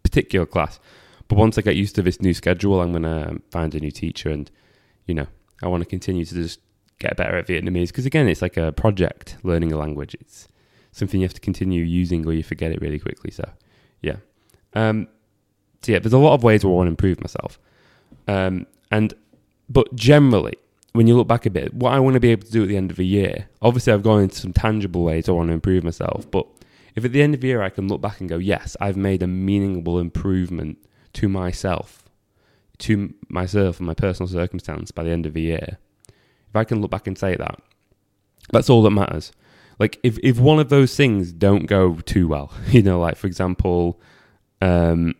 particular 0.04 0.46
class. 0.46 0.80
But 1.28 1.38
once 1.38 1.58
I 1.58 1.62
get 1.62 1.76
used 1.76 1.96
to 1.96 2.02
this 2.02 2.22
new 2.22 2.34
schedule, 2.34 2.82
I'm 2.82 2.92
going 2.92 3.04
to 3.04 3.42
find 3.50 3.74
a 3.74 3.80
new 3.80 3.92
teacher, 3.92 4.30
and 4.30 4.50
you 5.08 5.16
know, 5.16 5.28
I 5.64 5.68
want 5.68 5.82
to 5.82 5.90
continue 5.90 6.26
to 6.26 6.36
just 6.36 6.60
get 7.00 7.18
better 7.18 7.36
at 7.38 7.48
Vietnamese 7.48 7.88
because 7.88 8.06
again, 8.06 8.28
it's 8.28 8.42
like 8.42 8.58
a 8.58 8.72
project 8.72 9.38
learning 9.44 9.72
a 9.72 9.78
language. 9.78 10.16
It's 10.20 10.48
something 10.92 11.20
you 11.20 11.26
have 11.26 11.34
to 11.34 11.42
continue 11.42 11.84
using, 11.84 12.26
or 12.28 12.34
you 12.34 12.44
forget 12.44 12.72
it 12.72 12.82
really 12.82 13.00
quickly. 13.00 13.32
So, 13.32 13.50
yeah. 14.02 14.18
Um, 14.74 15.08
so 15.82 15.92
yeah, 15.92 16.00
there's 16.00 16.14
a 16.14 16.18
lot 16.18 16.34
of 16.34 16.44
ways 16.44 16.64
where 16.64 16.74
I 16.74 16.76
want 16.76 16.88
to 16.88 16.92
improve 16.92 17.22
myself, 17.22 17.60
um, 18.28 18.68
and 18.92 19.14
but 19.70 19.94
generally, 19.96 20.56
when 20.94 21.08
you 21.08 21.16
look 21.16 21.28
back 21.28 21.46
a 21.46 21.50
bit, 21.50 21.74
what 21.74 21.94
I 21.94 22.00
want 22.00 22.14
to 22.16 22.20
be 22.20 22.32
able 22.32 22.46
to 22.46 22.52
do 22.52 22.64
at 22.64 22.70
the 22.70 22.78
end 22.78 22.92
of 22.92 23.00
a 23.00 23.04
year, 23.04 23.48
obviously, 23.62 23.94
I've 23.94 24.04
gone 24.04 24.22
into 24.22 24.38
some 24.38 24.54
tangible 24.54 25.04
ways 25.04 25.28
I 25.28 25.34
want 25.34 25.50
to 25.50 25.54
improve 25.54 25.84
myself, 25.84 26.30
but 26.32 26.48
if 26.96 27.04
at 27.04 27.12
the 27.12 27.22
end 27.22 27.36
of 27.36 27.42
the 27.42 27.48
year 27.48 27.62
I 27.62 27.70
can 27.70 27.88
look 27.88 28.02
back 28.02 28.20
and 28.20 28.30
go, 28.30 28.38
yes, 28.38 28.76
I've 28.80 28.98
made 28.98 29.22
a 29.22 29.28
meaningful 29.28 30.00
improvement 30.00 30.78
to 31.14 31.28
myself, 31.28 32.10
to 32.80 33.14
myself 33.28 33.80
and 33.80 33.88
my 33.88 33.94
personal 33.94 34.28
circumstance 34.30 34.92
by 34.92 35.04
the 35.04 35.12
end 35.12 35.26
of 35.26 35.34
the 35.34 35.42
year, 35.42 35.78
if 36.08 36.56
I 36.56 36.64
can 36.64 36.82
look 36.82 36.92
back 36.92 37.08
and 37.08 37.18
say 37.18 37.36
that, 37.36 37.60
that's 38.52 38.70
all 38.70 38.82
that 38.84 38.92
matters. 38.92 39.34
Like 39.78 40.00
if, 40.04 40.18
if 40.20 40.40
one 40.40 40.60
of 40.60 40.70
those 40.70 40.96
things 40.96 41.34
don't 41.34 41.66
go 41.66 41.96
too 41.96 42.30
well, 42.30 42.54
you 42.70 42.82
know, 42.82 43.00
like 43.00 43.18
for 43.18 43.28
example, 43.28 44.00
um, 44.62 45.16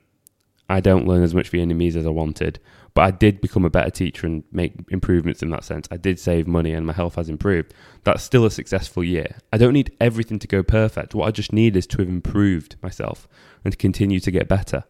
I 0.70 0.80
don't 0.80 1.08
learn 1.08 1.24
as 1.24 1.36
much 1.36 1.52
Vietnamese 1.52 1.96
as 1.96 2.08
I 2.08 2.10
wanted, 2.10 2.60
but 2.96 3.02
I 3.02 3.12
did 3.12 3.42
become 3.42 3.66
a 3.66 3.70
better 3.70 3.92
teacher 3.92 4.26
and 4.26 4.44
make 4.52 4.74
improvements 4.90 5.44
in 5.44 5.50
that 5.52 5.64
sense. 5.64 5.88
I 5.92 5.98
did 5.98 6.20
save 6.20 6.48
money 6.48 6.74
and 6.74 6.88
my 6.88 6.94
health 6.94 7.16
has 7.16 7.30
improved. 7.30 7.74
That's 8.04 8.24
still 8.24 8.46
a 8.46 8.52
successful 8.52 9.04
year. 9.04 9.38
I 9.54 9.58
don't 9.58 9.74
need 9.74 9.96
everything 10.00 10.40
to 10.40 10.48
go 10.48 10.64
perfect. 10.64 11.14
What 11.14 11.28
I 11.28 11.32
just 11.32 11.54
need 11.54 11.76
is 11.76 11.86
to 11.88 11.98
have 12.00 12.10
improved 12.10 12.78
myself 12.82 13.28
and 13.64 13.72
to 13.74 13.78
continue 13.78 14.20
to 14.20 14.32
get 14.32 14.48
better. 14.48 14.86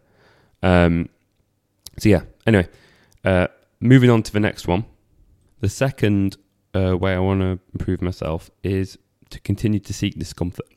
Um, 0.64 1.10
so, 1.98 2.10
yeah, 2.10 2.22
anyway, 2.46 2.68
uh, 3.24 3.48
moving 3.80 4.10
on 4.10 4.24
to 4.24 4.32
the 4.32 4.40
next 4.40 4.68
one. 4.68 4.86
The 5.62 5.70
second 5.70 6.38
uh, 6.74 6.98
way 6.98 7.16
I 7.16 7.20
want 7.20 7.42
to 7.42 7.60
improve 7.74 8.02
myself 8.02 8.52
is 8.64 8.98
to 9.30 9.40
continue 9.40 9.80
to 9.80 9.94
seek 9.94 10.18
discomfort. 10.18 10.68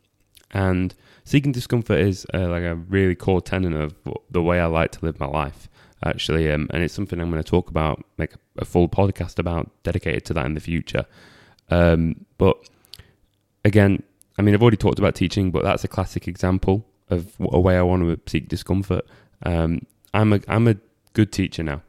And 0.51 0.95
seeking 1.29 1.53
discomfort 1.53 1.99
is 2.01 2.27
uh, 2.33 2.49
like 2.49 2.63
a 2.63 2.75
really 2.75 3.15
core 3.15 3.41
tenet 3.43 3.79
of 3.79 3.95
the 4.31 4.43
way 4.43 4.61
I 4.61 4.67
like 4.67 4.93
to 4.93 5.05
live 5.05 5.21
my 5.21 5.27
life 5.27 5.69
actually, 6.05 6.51
um, 6.51 6.69
and 6.73 6.83
it's 6.83 6.95
something 6.95 7.21
I'm 7.21 7.31
going 7.31 7.43
to 7.43 7.49
talk 7.49 7.71
about, 7.71 8.05
make 8.17 8.33
a 8.57 8.65
full 8.65 8.89
podcast 8.89 9.39
about, 9.39 9.71
dedicated 9.83 10.25
to 10.27 10.35
that 10.35 10.47
in 10.47 10.55
the 10.55 10.61
future. 10.61 11.05
Um, 11.71 12.25
but 12.39 12.57
again, 13.65 14.03
I 14.39 14.43
mean, 14.43 14.55
I've 14.55 14.63
already 14.63 14.77
talked 14.77 14.99
about 14.99 15.15
teaching, 15.15 15.51
but 15.51 15.65
that's 15.65 15.85
a 15.85 15.89
classic 15.89 16.29
example 16.29 16.87
of 17.11 17.35
a 17.41 17.61
way 17.61 17.77
I 17.77 17.83
want 17.83 18.03
to 18.03 18.31
seek 18.31 18.49
discomfort. 18.49 19.05
Um, 19.43 19.87
I'm 20.15 20.33
a 20.33 20.41
I'm 20.49 20.69
a 20.69 20.77
good 21.13 21.33
teacher 21.33 21.63
now. 21.63 21.83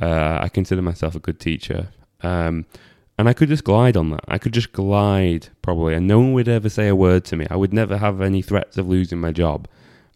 Uh, 0.00 0.38
I 0.42 0.48
consider 0.48 0.82
myself 0.82 1.14
a 1.14 1.20
good 1.20 1.40
teacher. 1.40 1.88
Um, 2.22 2.66
and 3.16 3.28
I 3.28 3.32
could 3.32 3.48
just 3.48 3.64
glide 3.64 3.96
on 3.96 4.10
that. 4.10 4.24
I 4.26 4.38
could 4.38 4.52
just 4.52 4.72
glide 4.72 5.48
probably, 5.62 5.94
and 5.94 6.06
no 6.06 6.18
one 6.18 6.32
would 6.32 6.48
ever 6.48 6.68
say 6.68 6.88
a 6.88 6.96
word 6.96 7.24
to 7.26 7.36
me. 7.36 7.46
I 7.50 7.56
would 7.56 7.72
never 7.72 7.98
have 7.98 8.20
any 8.20 8.42
threats 8.42 8.76
of 8.76 8.88
losing 8.88 9.20
my 9.20 9.32
job. 9.32 9.68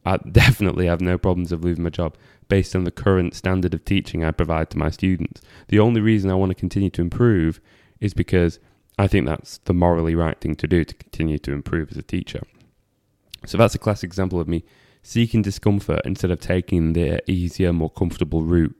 I 0.04 0.16
definitely 0.32 0.86
have 0.86 1.00
no 1.00 1.18
problems 1.18 1.52
of 1.52 1.62
losing 1.64 1.84
my 1.84 1.90
job 1.90 2.16
based 2.48 2.74
on 2.74 2.84
the 2.84 2.90
current 2.90 3.34
standard 3.34 3.74
of 3.74 3.84
teaching 3.84 4.24
I 4.24 4.30
provide 4.30 4.70
to 4.70 4.78
my 4.78 4.90
students. 4.90 5.42
The 5.68 5.78
only 5.78 6.00
reason 6.00 6.30
I 6.30 6.34
want 6.34 6.50
to 6.50 6.54
continue 6.54 6.90
to 6.90 7.02
improve 7.02 7.60
is 8.00 8.14
because 8.14 8.58
I 8.98 9.06
think 9.06 9.26
that's 9.26 9.58
the 9.58 9.74
morally 9.74 10.14
right 10.14 10.40
thing 10.40 10.56
to 10.56 10.66
do 10.66 10.84
to 10.84 10.94
continue 10.94 11.38
to 11.38 11.52
improve 11.52 11.90
as 11.90 11.96
a 11.96 12.02
teacher. 12.02 12.42
So 13.46 13.58
that's 13.58 13.74
a 13.74 13.78
classic 13.78 14.08
example 14.08 14.40
of 14.40 14.48
me 14.48 14.64
seeking 15.02 15.42
discomfort 15.42 16.00
instead 16.04 16.30
of 16.30 16.40
taking 16.40 16.94
the 16.94 17.22
easier, 17.30 17.72
more 17.72 17.90
comfortable 17.90 18.42
route 18.42 18.76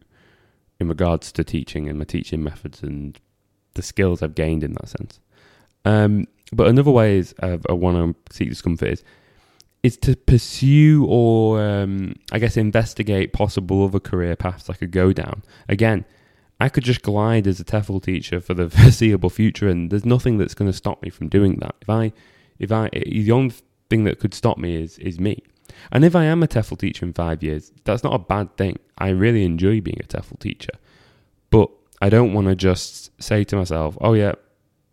in 0.80 0.88
regards 0.88 1.30
to 1.32 1.44
teaching 1.44 1.88
and 1.88 1.98
my 1.98 2.04
teaching 2.04 2.42
methods 2.42 2.82
and 2.82 3.18
the 3.78 3.82
skills 3.82 4.22
I've 4.22 4.34
gained 4.34 4.62
in 4.62 4.72
that 4.74 4.88
sense. 4.88 5.20
Um, 5.84 6.26
but 6.52 6.68
another 6.68 6.90
way 6.90 7.18
is 7.18 7.34
uh, 7.42 7.58
I 7.68 7.72
want 7.72 7.96
to 7.96 8.34
seek 8.34 8.50
discomfort 8.50 8.88
is 8.90 9.04
is 9.82 9.96
to 9.96 10.16
pursue 10.16 11.06
or 11.08 11.62
um, 11.62 12.14
I 12.32 12.38
guess 12.38 12.56
investigate 12.56 13.32
possible 13.32 13.84
other 13.84 14.00
career 14.00 14.34
paths 14.34 14.68
I 14.68 14.74
could 14.74 14.90
go 14.90 15.12
down. 15.12 15.42
Again, 15.68 16.04
I 16.60 16.68
could 16.68 16.84
just 16.84 17.02
glide 17.02 17.46
as 17.46 17.60
a 17.60 17.64
TEFL 17.64 18.02
teacher 18.02 18.40
for 18.40 18.54
the 18.54 18.68
foreseeable 18.78 19.30
future, 19.30 19.68
and 19.68 19.90
there's 19.90 20.04
nothing 20.04 20.38
that's 20.38 20.54
going 20.54 20.70
to 20.70 20.76
stop 20.76 21.02
me 21.02 21.10
from 21.10 21.28
doing 21.28 21.56
that. 21.60 21.76
If 21.80 21.88
I, 21.88 22.12
if 22.58 22.72
I, 22.72 22.90
the 22.92 23.32
only 23.32 23.54
thing 23.88 24.04
that 24.04 24.18
could 24.18 24.34
stop 24.34 24.58
me 24.58 24.82
is 24.82 24.98
is 24.98 25.20
me. 25.20 25.42
And 25.92 26.04
if 26.04 26.16
I 26.16 26.24
am 26.24 26.42
a 26.42 26.48
TEFL 26.48 26.78
teacher 26.78 27.06
in 27.06 27.12
five 27.12 27.42
years, 27.42 27.72
that's 27.84 28.02
not 28.02 28.14
a 28.14 28.18
bad 28.18 28.56
thing. 28.56 28.78
I 28.96 29.10
really 29.10 29.44
enjoy 29.44 29.80
being 29.80 30.00
a 30.00 30.06
TEFL 30.06 30.40
teacher, 30.40 30.72
but 31.50 31.70
I 32.00 32.08
don't 32.08 32.32
want 32.32 32.46
to 32.48 32.54
just 32.54 33.10
say 33.22 33.44
to 33.44 33.56
myself, 33.56 33.96
"Oh 34.00 34.14
yeah, 34.14 34.32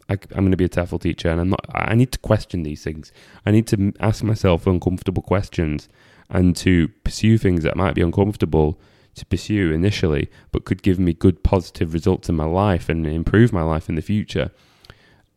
I, 0.10 0.14
am 0.14 0.46
going 0.46 0.52
to 0.52 0.58
be 0.58 0.66
a 0.66 0.70
TEFL 0.70 1.02
teacher," 1.02 1.30
and 1.30 1.40
I'm 1.40 1.50
not. 1.50 1.66
I 1.74 1.96
need 1.96 2.12
to 2.14 2.20
question 2.20 2.64
these 2.64 2.84
things. 2.84 3.12
I 3.46 3.52
need 3.52 3.68
to 3.68 3.94
ask 4.00 4.24
myself 4.24 4.68
uncomfortable 4.68 5.24
questions 5.24 5.88
and 6.30 6.56
to 6.58 6.88
pursue 7.04 7.38
things 7.38 7.64
that 7.64 7.76
might 7.76 7.94
be 7.94 8.02
uncomfortable 8.02 8.80
to 9.16 9.26
pursue 9.26 9.72
initially, 9.72 10.30
but 10.52 10.66
could 10.66 10.84
give 10.84 11.00
me 11.00 11.14
good 11.14 11.44
positive 11.44 11.94
results 11.94 12.30
in 12.30 12.36
my 12.36 12.46
life 12.46 12.90
and 12.90 13.06
improve 13.08 13.54
my 13.54 13.62
life 13.62 13.88
in 13.88 13.96
the 13.96 14.02
future. 14.02 14.52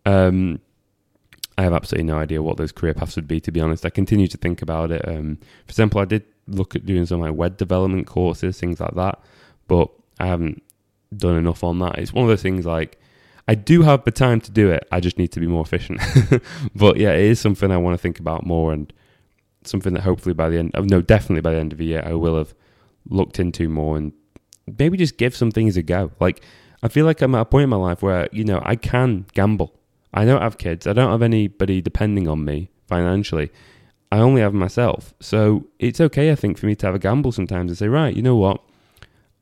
Um, 0.05 0.61
I 1.57 1.63
have 1.63 1.73
absolutely 1.73 2.07
no 2.07 2.19
idea 2.19 2.43
what 2.43 2.57
those 2.57 2.73
career 2.73 2.95
paths 2.95 3.17
would 3.17 3.29
be. 3.29 3.41
To 3.41 3.51
be 3.53 3.61
honest, 3.61 3.85
I 3.85 3.91
continue 3.91 4.29
to 4.29 4.37
think 4.37 4.63
about 4.63 4.91
it. 4.91 5.07
Um, 5.07 5.39
for 5.67 5.71
example, 5.71 6.01
I 6.01 6.05
did 6.05 6.25
look 6.47 6.75
at 6.75 6.87
doing 6.87 7.07
some 7.07 7.21
like 7.21 7.35
web 7.35 7.57
development 7.57 8.07
courses, 8.07 8.59
things 8.59 8.81
like 8.81 8.95
that, 8.95 9.21
but 9.67 9.91
I 10.19 10.27
haven't 10.27 10.63
done 11.17 11.37
enough 11.37 11.65
on 11.65 11.79
that. 11.81 11.99
It's 11.99 12.13
one 12.13 12.25
of 12.25 12.29
those 12.29 12.43
things 12.43 12.67
like 12.67 12.99
I 13.49 13.55
do 13.55 13.83
have 13.83 14.05
the 14.05 14.11
time 14.11 14.41
to 14.43 14.51
do 14.51 14.71
it. 14.71 14.87
I 14.93 15.01
just 15.01 15.19
need 15.19 15.33
to 15.33 15.41
be 15.41 15.47
more 15.47 15.63
efficient. 15.63 16.01
but 16.75 16.99
yeah, 16.99 17.13
it 17.13 17.25
is 17.25 17.41
something 17.41 17.71
I 17.71 17.79
want 17.79 17.95
to 17.95 17.99
think 17.99 18.21
about 18.21 18.45
more 18.45 18.73
and 18.73 18.93
something 19.65 19.95
that 19.95 20.03
hopefully 20.03 20.35
by 20.35 20.51
the 20.51 20.59
end, 20.59 20.73
oh, 20.75 20.83
no, 20.83 21.01
definitely 21.01 21.41
by 21.41 21.53
the 21.53 21.59
end 21.59 21.73
of 21.73 21.79
the 21.79 21.87
year, 21.87 22.03
I 22.05 22.13
will 22.13 22.37
have 22.37 22.55
looked 23.09 23.41
into 23.41 23.69
more 23.69 23.97
and 23.97 24.13
maybe 24.79 24.99
just 24.99 25.17
give 25.17 25.35
some 25.35 25.51
things 25.51 25.79
a 25.79 25.83
go. 25.83 26.11
Like, 26.21 26.43
I 26.83 26.89
feel 26.89 27.07
like 27.07 27.23
I'm 27.23 27.35
at 27.35 27.41
a 27.41 27.45
point 27.47 27.65
in 27.65 27.71
my 27.71 27.77
life 27.77 28.03
where, 28.03 28.29
you 28.33 28.45
know, 28.45 28.61
I 28.65 28.77
can 28.77 29.25
gamble. 29.33 29.75
I 30.13 30.27
don't 30.27 30.43
have 30.43 30.59
kids. 30.59 30.87
I 30.87 30.93
don't 30.93 31.11
have 31.11 31.23
anybody 31.23 31.81
depending 31.81 32.29
on 32.29 32.45
me 32.45 32.71
financially. 32.87 33.51
I 34.13 34.19
only 34.19 34.41
have 34.43 34.55
myself. 34.55 35.15
So 35.21 35.67
it's 35.79 36.01
okay, 36.01 36.31
I 36.31 36.35
think, 36.35 36.59
for 36.59 36.67
me 36.67 36.75
to 36.77 36.87
have 36.87 36.95
a 36.95 36.99
gamble 36.99 37.33
sometimes 37.33 37.71
and 37.71 37.79
say, 37.79 37.89
right, 37.89 38.15
you 38.15 38.23
know 38.23 38.37
what? 38.37 38.63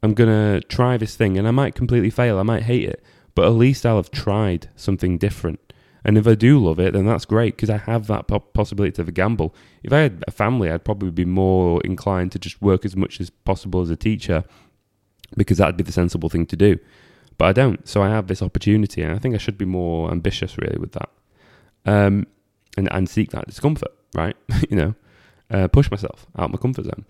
I'm 0.03 0.15
going 0.15 0.31
to 0.31 0.67
try 0.69 0.97
this 0.97 1.17
thing 1.17 1.39
and 1.39 1.49
I 1.49 1.51
might 1.51 1.75
completely 1.75 2.11
fail. 2.11 2.39
I 2.39 2.43
might 2.43 2.63
hate 2.65 2.89
it. 2.89 3.03
But 3.35 3.47
at 3.47 3.51
least 3.51 3.85
I'll 3.85 3.97
have 3.97 4.11
tried 4.11 4.71
something 4.77 5.19
different. 5.19 5.61
And 6.05 6.17
if 6.17 6.27
I 6.27 6.35
do 6.37 6.59
love 6.59 6.79
it, 6.79 6.93
then 6.93 7.05
that's 7.05 7.25
great 7.25 7.57
because 7.57 7.69
I 7.69 7.79
have 7.79 8.07
that 8.07 8.29
possibility 8.55 9.03
of 9.03 9.09
a 9.09 9.13
gamble. 9.13 9.55
If 9.83 9.93
I 9.93 9.99
had 9.99 10.25
a 10.29 10.31
family, 10.31 10.71
I'd 10.71 10.85
probably 10.85 11.11
be 11.11 11.25
more 11.25 11.81
inclined 11.85 12.33
to 12.33 12.39
just 12.39 12.63
work 12.63 12.85
as 12.85 12.95
much 12.95 13.21
as 13.21 13.29
possible 13.29 13.83
as 13.83 13.91
a 13.91 13.97
teacher 13.97 14.45
because 15.37 15.59
that'd 15.59 15.77
be 15.77 15.83
the 15.83 15.93
sensible 15.93 16.29
thing 16.29 16.47
to 16.47 16.57
do. 16.57 16.79
But 17.39 17.47
I 17.47 17.53
don't. 17.53 17.87
So 17.89 18.03
I 18.03 18.09
have 18.09 18.29
this 18.29 18.41
opportunity, 18.41 19.03
and 19.03 19.13
I 19.13 19.19
think 19.19 19.35
I 19.35 19.39
should 19.39 19.59
be 19.59 19.65
more 19.65 20.11
ambitious 20.11 20.57
really 20.57 20.79
with 20.79 20.93
that. 20.93 21.11
Um, 21.85 22.27
and, 22.77 22.91
and 22.93 23.09
seek 23.09 23.31
that 23.33 23.47
discomfort, 23.47 23.93
right? 24.15 24.37
you 24.71 24.77
know, 24.77 24.95
uh, 25.51 25.69
push 25.69 25.91
myself 25.91 26.27
out 26.39 26.47
of 26.47 26.51
my 26.53 26.59
comfort 26.59 26.85
zone. 26.85 27.05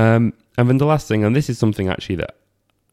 Um, 0.00 0.32
and 0.56 0.66
then 0.66 0.78
the 0.78 0.86
last 0.86 1.08
thing, 1.08 1.24
and 1.24 1.36
this 1.36 1.50
is 1.50 1.58
something 1.58 1.88
actually 1.88 2.16
that 2.16 2.36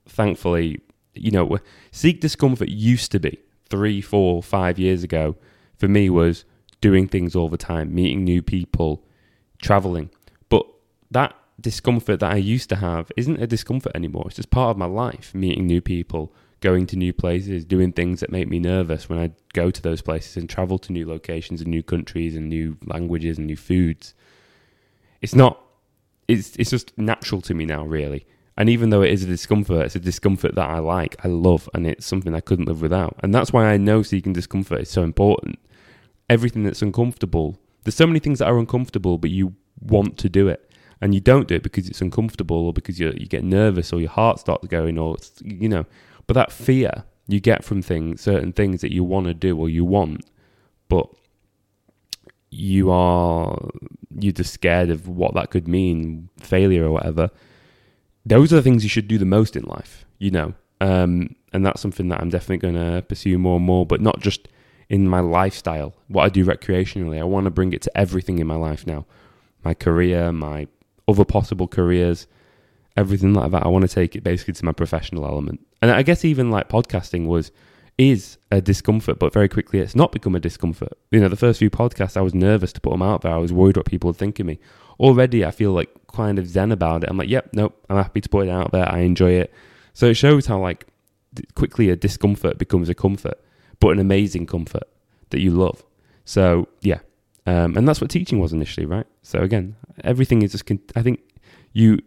thankfully, 0.10 0.82
you 1.14 1.32
know, 1.32 1.58
seek 1.92 2.20
discomfort 2.20 2.68
used 2.68 3.14
to 3.14 3.20
be 3.20 3.40
three, 3.70 4.02
four, 4.02 4.44
five 4.44 4.78
years 4.78 5.04
ago 5.04 5.38
for 5.78 5.88
me 5.88 6.10
was 6.10 6.44
doing 6.82 7.08
things 7.08 7.34
all 7.34 7.48
the 7.48 7.58
time, 7.58 7.96
meeting 7.96 8.26
new 8.26 8.42
people, 8.42 9.06
traveling. 9.62 10.10
But 10.50 10.66
that 11.10 11.34
discomfort 11.62 12.20
that 12.20 12.34
I 12.34 12.36
used 12.36 12.68
to 12.70 12.76
have 12.76 13.10
isn't 13.16 13.42
a 13.42 13.48
discomfort 13.48 13.94
anymore. 13.96 14.26
It's 14.28 14.36
just 14.36 14.52
part 14.52 14.72
of 14.72 14.78
my 14.78 14.86
life, 14.86 15.34
meeting 15.34 15.66
new 15.66 15.80
people, 15.80 16.34
going 16.60 16.88
to 16.88 16.98
new 16.98 17.14
places, 17.14 17.64
doing 17.64 17.94
things 17.94 18.20
that 18.20 18.34
make 18.34 18.50
me 18.50 18.60
nervous 18.60 19.08
when 19.08 19.18
I 19.18 19.32
go 19.54 19.72
to 19.72 19.82
those 19.82 20.02
places 20.02 20.36
and 20.36 20.50
travel 20.50 20.78
to 20.80 20.92
new 20.92 21.08
locations 21.08 21.62
and 21.62 21.70
new 21.70 21.84
countries 21.84 22.36
and 22.36 22.50
new 22.50 22.76
languages 22.86 23.38
and 23.38 23.48
new 23.48 23.56
foods. 23.56 24.14
It's 25.22 25.36
not 25.36 25.67
it's 26.28 26.56
it's 26.58 26.70
just 26.70 26.98
natural 26.98 27.42
to 27.42 27.54
me 27.54 27.66
now 27.66 27.86
really. 27.86 28.26
And 28.58 28.70
even 28.70 28.90
though 28.90 29.04
it 29.04 29.12
is 29.12 29.24
a 29.24 29.28
discomfort, 29.28 29.86
it's 29.86 29.96
a 29.96 30.00
discomfort 30.00 30.56
that 30.56 30.68
I 30.68 30.80
like, 30.80 31.16
I 31.24 31.28
love, 31.28 31.70
and 31.76 31.86
it's 31.86 32.08
something 32.08 32.34
I 32.34 32.40
couldn't 32.40 32.66
live 32.66 32.82
without. 32.82 33.16
And 33.22 33.32
that's 33.32 33.54
why 33.54 33.66
I 33.68 33.78
know 33.78 34.02
seeking 34.02 34.34
discomfort 34.34 34.82
is 34.82 34.90
so 34.90 35.04
important. 35.04 35.60
Everything 36.28 36.64
that's 36.64 36.82
uncomfortable, 36.82 37.60
there's 37.84 37.94
so 37.94 38.08
many 38.08 38.20
things 38.20 38.40
that 38.40 38.48
are 38.48 38.58
uncomfortable, 38.58 39.20
but 39.20 39.30
you 39.30 39.54
want 39.80 40.18
to 40.18 40.30
do 40.30 40.48
it. 40.48 40.72
And 41.00 41.14
you 41.14 41.22
don't 41.22 41.48
do 41.48 41.54
it 41.54 41.62
because 41.62 41.88
it's 41.88 42.02
uncomfortable 42.02 42.58
or 42.66 42.74
because 42.74 43.00
you 43.00 43.14
you 43.16 43.28
get 43.28 43.44
nervous 43.44 43.94
or 43.94 44.00
your 44.00 44.10
heart 44.10 44.40
starts 44.40 44.68
going 44.68 44.98
or, 44.98 45.18
you 45.44 45.70
know. 45.70 45.86
But 46.26 46.34
that 46.34 46.52
fear 46.52 47.04
you 47.28 47.40
get 47.40 47.64
from 47.64 47.84
things, 47.84 48.22
certain 48.22 48.54
things 48.54 48.82
that 48.82 48.92
you 48.92 49.04
want 49.04 49.28
to 49.28 49.36
do 49.36 49.56
or 49.56 49.70
you 49.70 49.86
want, 49.86 50.26
but 50.90 51.08
you 52.58 52.92
are 52.92 53.70
you're 54.20 54.34
just 54.34 54.54
scared 54.54 54.90
of 54.90 55.08
what 55.08 55.34
that 55.36 55.52
could 55.52 55.68
mean, 55.68 56.30
failure 56.40 56.86
or 56.86 56.92
whatever 56.92 57.30
those 58.28 58.52
are 58.52 58.58
the 58.58 58.62
things 58.62 58.84
you 58.84 58.90
should 58.90 59.08
do 59.08 59.18
the 59.18 59.26
most 59.26 59.56
in 59.56 59.64
life, 59.64 60.06
you 60.20 60.32
know. 60.32 60.54
Um, 60.82 61.36
and 61.54 61.66
that's 61.66 61.82
something 61.82 62.10
that 62.10 62.20
I'm 62.20 62.30
definitely 62.30 62.58
going 62.58 62.76
to 62.76 63.02
pursue 63.02 63.38
more 63.38 63.56
and 63.56 63.66
more, 63.66 63.86
but 63.86 64.02
not 64.02 64.20
just 64.20 64.50
in 64.90 65.08
my 65.08 65.22
lifestyle, 65.22 65.94
what 66.08 66.24
I 66.24 66.30
do 66.30 66.46
recreationally. 66.46 67.20
I 67.20 67.24
want 67.24 67.46
to 67.46 67.52
bring 67.52 67.74
it 67.74 67.82
to 67.84 67.98
everything 67.98 68.40
in 68.40 68.48
my 68.48 68.56
life 68.56 68.86
now 68.86 69.06
my 69.64 69.74
career, 69.74 70.32
my 70.32 70.68
other 71.08 71.26
possible 71.26 71.68
careers, 71.68 72.28
everything 72.96 73.34
like 73.34 73.52
that. 73.52 73.66
I 73.66 73.68
want 73.70 73.90
to 73.90 73.94
take 73.94 74.16
it 74.16 74.24
basically 74.24 74.54
to 74.54 74.66
my 74.66 74.72
professional 74.72 75.26
element. 75.26 75.66
And 75.82 75.92
I 75.92 76.04
guess 76.04 76.24
even 76.24 76.52
like 76.52 76.70
podcasting 76.70 77.26
was 77.26 77.52
is 77.98 78.38
a 78.52 78.62
discomfort, 78.62 79.18
but 79.18 79.34
very 79.34 79.50
quickly 79.50 79.80
it's 79.80 79.96
not 79.96 80.12
become 80.12 80.36
a 80.36 80.40
discomfort. 80.40 80.94
You 81.12 81.20
know, 81.20 81.30
the 81.30 81.36
first 81.36 81.60
few 81.60 81.70
podcasts, 81.70 82.16
I 82.16 82.22
was 82.22 82.36
nervous 82.36 82.72
to 82.74 82.82
put 82.82 82.92
them 82.92 83.02
out 83.02 83.22
there. 83.22 83.34
I 83.34 83.38
was 83.38 83.52
worried 83.52 83.78
what 83.78 83.88
people 83.88 84.10
would 84.10 84.18
think 84.18 84.40
of 84.40 84.46
me. 84.46 84.60
Already, 85.00 85.44
I 85.44 85.52
feel 85.52 85.72
like 85.72 85.90
kind 86.14 86.40
of 86.40 86.48
zen 86.48 86.72
about 86.72 87.04
it. 87.04 87.10
I'm 87.10 87.18
like, 87.18 87.30
yep, 87.30 87.50
nope, 87.54 87.84
I'm 87.90 87.98
happy 87.98 88.22
to 88.22 88.30
put 88.30 88.48
it 88.48 88.52
out 88.52 88.72
there. 88.72 88.90
I 88.90 89.00
enjoy 89.00 89.32
it. 89.32 89.54
So 89.94 90.08
it 90.08 90.14
shows 90.14 90.46
how 90.46 90.60
like 90.60 90.86
quickly 91.56 91.90
a 91.90 91.96
discomfort 91.96 92.58
becomes 92.58 92.90
a 92.90 92.96
comfort, 92.96 93.40
but 93.80 93.90
an 93.90 94.00
amazing 94.00 94.46
comfort 94.46 94.84
that 95.32 95.40
you 95.40 95.52
love. 95.52 95.84
So 96.26 96.68
yeah, 96.82 97.00
um, 97.46 97.78
and 97.78 97.88
that's 97.88 98.02
what 98.02 98.10
teaching 98.12 98.40
was 98.40 98.54
initially, 98.54 98.86
right? 98.86 99.08
So 99.24 99.40
again, 99.40 99.76
everything 100.04 100.42
is 100.44 100.52
just. 100.52 100.66
Con- 100.66 100.82
I 100.96 101.02
think 101.02 101.22
you 101.74 102.00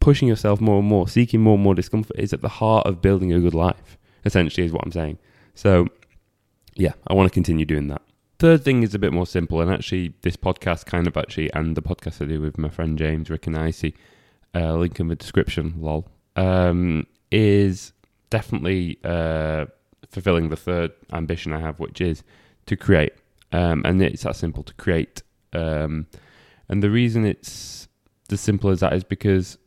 pushing 0.00 0.28
yourself 0.28 0.60
more 0.60 0.80
and 0.80 0.88
more, 0.88 1.08
seeking 1.08 1.40
more 1.40 1.54
and 1.54 1.62
more 1.62 1.74
discomfort 1.74 2.18
is 2.18 2.32
at 2.32 2.42
the 2.42 2.48
heart 2.48 2.86
of 2.86 3.00
building 3.00 3.32
a 3.32 3.40
good 3.40 3.54
life 3.54 3.96
essentially, 4.24 4.66
is 4.66 4.72
what 4.72 4.84
I'm 4.84 4.92
saying. 4.92 5.18
So, 5.54 5.88
yeah, 6.74 6.92
I 7.06 7.14
want 7.14 7.28
to 7.28 7.34
continue 7.34 7.64
doing 7.64 7.88
that. 7.88 8.02
Third 8.38 8.64
thing 8.64 8.82
is 8.82 8.94
a 8.94 8.98
bit 8.98 9.12
more 9.12 9.26
simple, 9.26 9.60
and 9.60 9.70
actually, 9.70 10.14
this 10.22 10.36
podcast 10.36 10.86
kind 10.86 11.06
of 11.06 11.16
actually, 11.16 11.52
and 11.52 11.76
the 11.76 11.82
podcast 11.82 12.22
I 12.22 12.26
do 12.26 12.40
with 12.40 12.58
my 12.58 12.68
friend 12.68 12.98
James 12.98 13.30
Rick 13.30 13.46
and 13.46 13.56
Icy, 13.56 13.94
uh, 14.54 14.74
link 14.74 14.98
in 14.98 15.08
the 15.08 15.16
description, 15.16 15.74
lol, 15.78 16.08
um, 16.36 17.06
is 17.30 17.92
definitely 18.30 18.98
uh, 19.04 19.66
fulfilling 20.10 20.48
the 20.48 20.56
third 20.56 20.92
ambition 21.12 21.52
I 21.52 21.60
have, 21.60 21.78
which 21.78 22.00
is 22.00 22.22
to 22.66 22.76
create. 22.76 23.12
Um, 23.52 23.82
and 23.84 24.02
it's 24.02 24.22
that 24.22 24.36
simple 24.36 24.62
to 24.62 24.74
create. 24.74 25.22
Um, 25.52 26.06
and 26.68 26.82
the 26.82 26.90
reason 26.90 27.24
it's 27.24 27.88
as 28.30 28.40
simple 28.40 28.70
as 28.70 28.80
that 28.80 28.94
is 28.94 29.04
because 29.04 29.58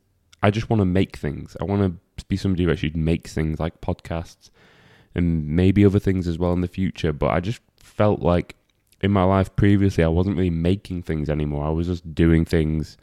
I 0.45 0.51
just 0.51 0.69
want 0.69 0.79
to 0.81 0.85
make 0.85 1.17
things. 1.17 1.57
I 1.59 1.63
want 1.63 1.81
to 2.17 2.25
be 2.25 2.37
somebody 2.37 2.65
who 2.65 2.71
actually 2.71 2.91
makes 2.91 3.33
things 3.33 3.59
like 3.59 3.81
podcasts 3.81 4.51
and 5.15 5.47
maybe 5.47 5.83
other 5.83 5.97
things 5.97 6.27
as 6.27 6.37
well 6.37 6.53
in 6.53 6.61
the 6.61 6.67
future. 6.67 7.11
But 7.11 7.31
I 7.31 7.39
just 7.39 7.61
felt 7.77 8.19
like 8.21 8.55
in 9.01 9.09
my 9.09 9.23
life 9.23 9.55
previously, 9.55 10.03
I 10.03 10.07
wasn't 10.07 10.37
really 10.37 10.51
making 10.51 11.01
things 11.01 11.31
anymore. 11.31 11.65
I 11.65 11.71
was 11.71 11.87
just 11.87 12.13
doing 12.13 12.45
things 12.45 12.95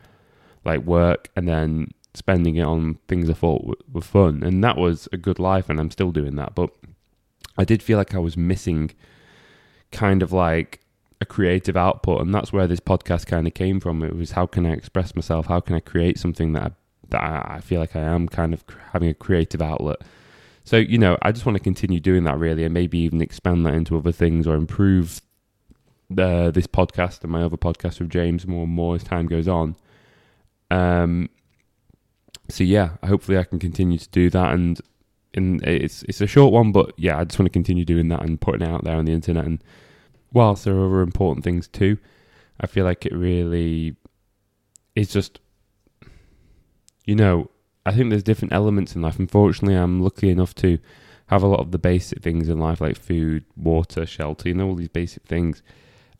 like 0.64 0.82
work 0.82 1.30
and 1.34 1.48
then 1.48 1.88
spending 2.14 2.54
it 2.54 2.62
on 2.62 3.00
things 3.08 3.28
I 3.28 3.32
thought 3.32 3.76
were 3.92 4.00
fun. 4.00 4.44
And 4.44 4.62
that 4.62 4.76
was 4.76 5.08
a 5.12 5.16
good 5.16 5.40
life, 5.40 5.68
and 5.68 5.80
I'm 5.80 5.90
still 5.90 6.12
doing 6.12 6.36
that. 6.36 6.54
But 6.54 6.70
I 7.58 7.64
did 7.64 7.82
feel 7.82 7.98
like 7.98 8.14
I 8.14 8.18
was 8.18 8.36
missing 8.36 8.92
kind 9.90 10.22
of 10.22 10.32
like 10.32 10.80
a 11.20 11.24
creative 11.24 11.76
output, 11.76 12.20
and 12.20 12.32
that's 12.32 12.52
where 12.52 12.68
this 12.68 12.78
podcast 12.78 13.26
kind 13.26 13.48
of 13.48 13.54
came 13.54 13.80
from. 13.80 14.04
It 14.04 14.14
was 14.14 14.30
how 14.30 14.46
can 14.46 14.64
I 14.64 14.74
express 14.74 15.16
myself? 15.16 15.46
How 15.46 15.58
can 15.58 15.74
I 15.74 15.80
create 15.80 16.18
something 16.18 16.52
that 16.52 16.62
I, 16.62 16.70
that 17.12 17.22
I 17.22 17.60
feel 17.60 17.80
like 17.80 17.96
I 17.96 18.00
am 18.00 18.28
kind 18.28 18.52
of 18.52 18.64
having 18.92 19.08
a 19.08 19.14
creative 19.14 19.62
outlet. 19.62 20.02
So 20.64 20.76
you 20.76 20.98
know, 20.98 21.16
I 21.22 21.32
just 21.32 21.46
want 21.46 21.56
to 21.56 21.62
continue 21.62 22.00
doing 22.00 22.24
that 22.24 22.38
really, 22.38 22.64
and 22.64 22.74
maybe 22.74 22.98
even 22.98 23.22
expand 23.22 23.64
that 23.66 23.74
into 23.74 23.96
other 23.96 24.12
things 24.12 24.46
or 24.46 24.54
improve 24.54 25.20
the 26.10 26.50
this 26.52 26.66
podcast 26.66 27.22
and 27.22 27.32
my 27.32 27.42
other 27.42 27.56
podcast 27.56 28.00
with 28.00 28.10
James 28.10 28.46
more 28.46 28.64
and 28.64 28.72
more 28.72 28.96
as 28.96 29.04
time 29.04 29.26
goes 29.26 29.48
on. 29.48 29.76
Um. 30.70 31.30
So 32.48 32.64
yeah, 32.64 32.96
hopefully 33.04 33.38
I 33.38 33.44
can 33.44 33.58
continue 33.58 33.98
to 33.98 34.08
do 34.10 34.28
that, 34.30 34.52
and 34.52 34.80
and 35.34 35.62
it's 35.66 36.02
it's 36.04 36.20
a 36.20 36.26
short 36.26 36.52
one, 36.52 36.72
but 36.72 36.92
yeah, 36.96 37.18
I 37.18 37.24
just 37.24 37.38
want 37.38 37.46
to 37.46 37.52
continue 37.52 37.84
doing 37.84 38.08
that 38.08 38.22
and 38.22 38.40
putting 38.40 38.62
it 38.62 38.68
out 38.70 38.84
there 38.84 38.96
on 38.96 39.04
the 39.04 39.12
internet. 39.12 39.46
And 39.46 39.62
whilst 40.32 40.64
there 40.64 40.74
are 40.74 40.86
other 40.86 41.02
important 41.02 41.44
things 41.44 41.68
too, 41.68 41.98
I 42.60 42.66
feel 42.66 42.84
like 42.84 43.06
it 43.06 43.14
really 43.14 43.96
is 44.94 45.10
just, 45.12 45.40
you 47.04 47.14
know, 47.14 47.50
I 47.84 47.92
think 47.92 48.10
there's 48.10 48.22
different 48.22 48.52
elements 48.52 48.94
in 48.94 49.02
life. 49.02 49.18
Unfortunately, 49.18 49.74
I'm 49.74 50.00
lucky 50.00 50.30
enough 50.30 50.54
to 50.56 50.78
have 51.26 51.42
a 51.42 51.46
lot 51.46 51.60
of 51.60 51.70
the 51.70 51.78
basic 51.78 52.22
things 52.22 52.48
in 52.48 52.58
life, 52.58 52.80
like 52.80 52.98
food, 52.98 53.44
water, 53.56 54.06
shelter, 54.06 54.48
you 54.48 54.54
know, 54.54 54.68
all 54.68 54.74
these 54.74 54.88
basic 54.88 55.24
things. 55.24 55.62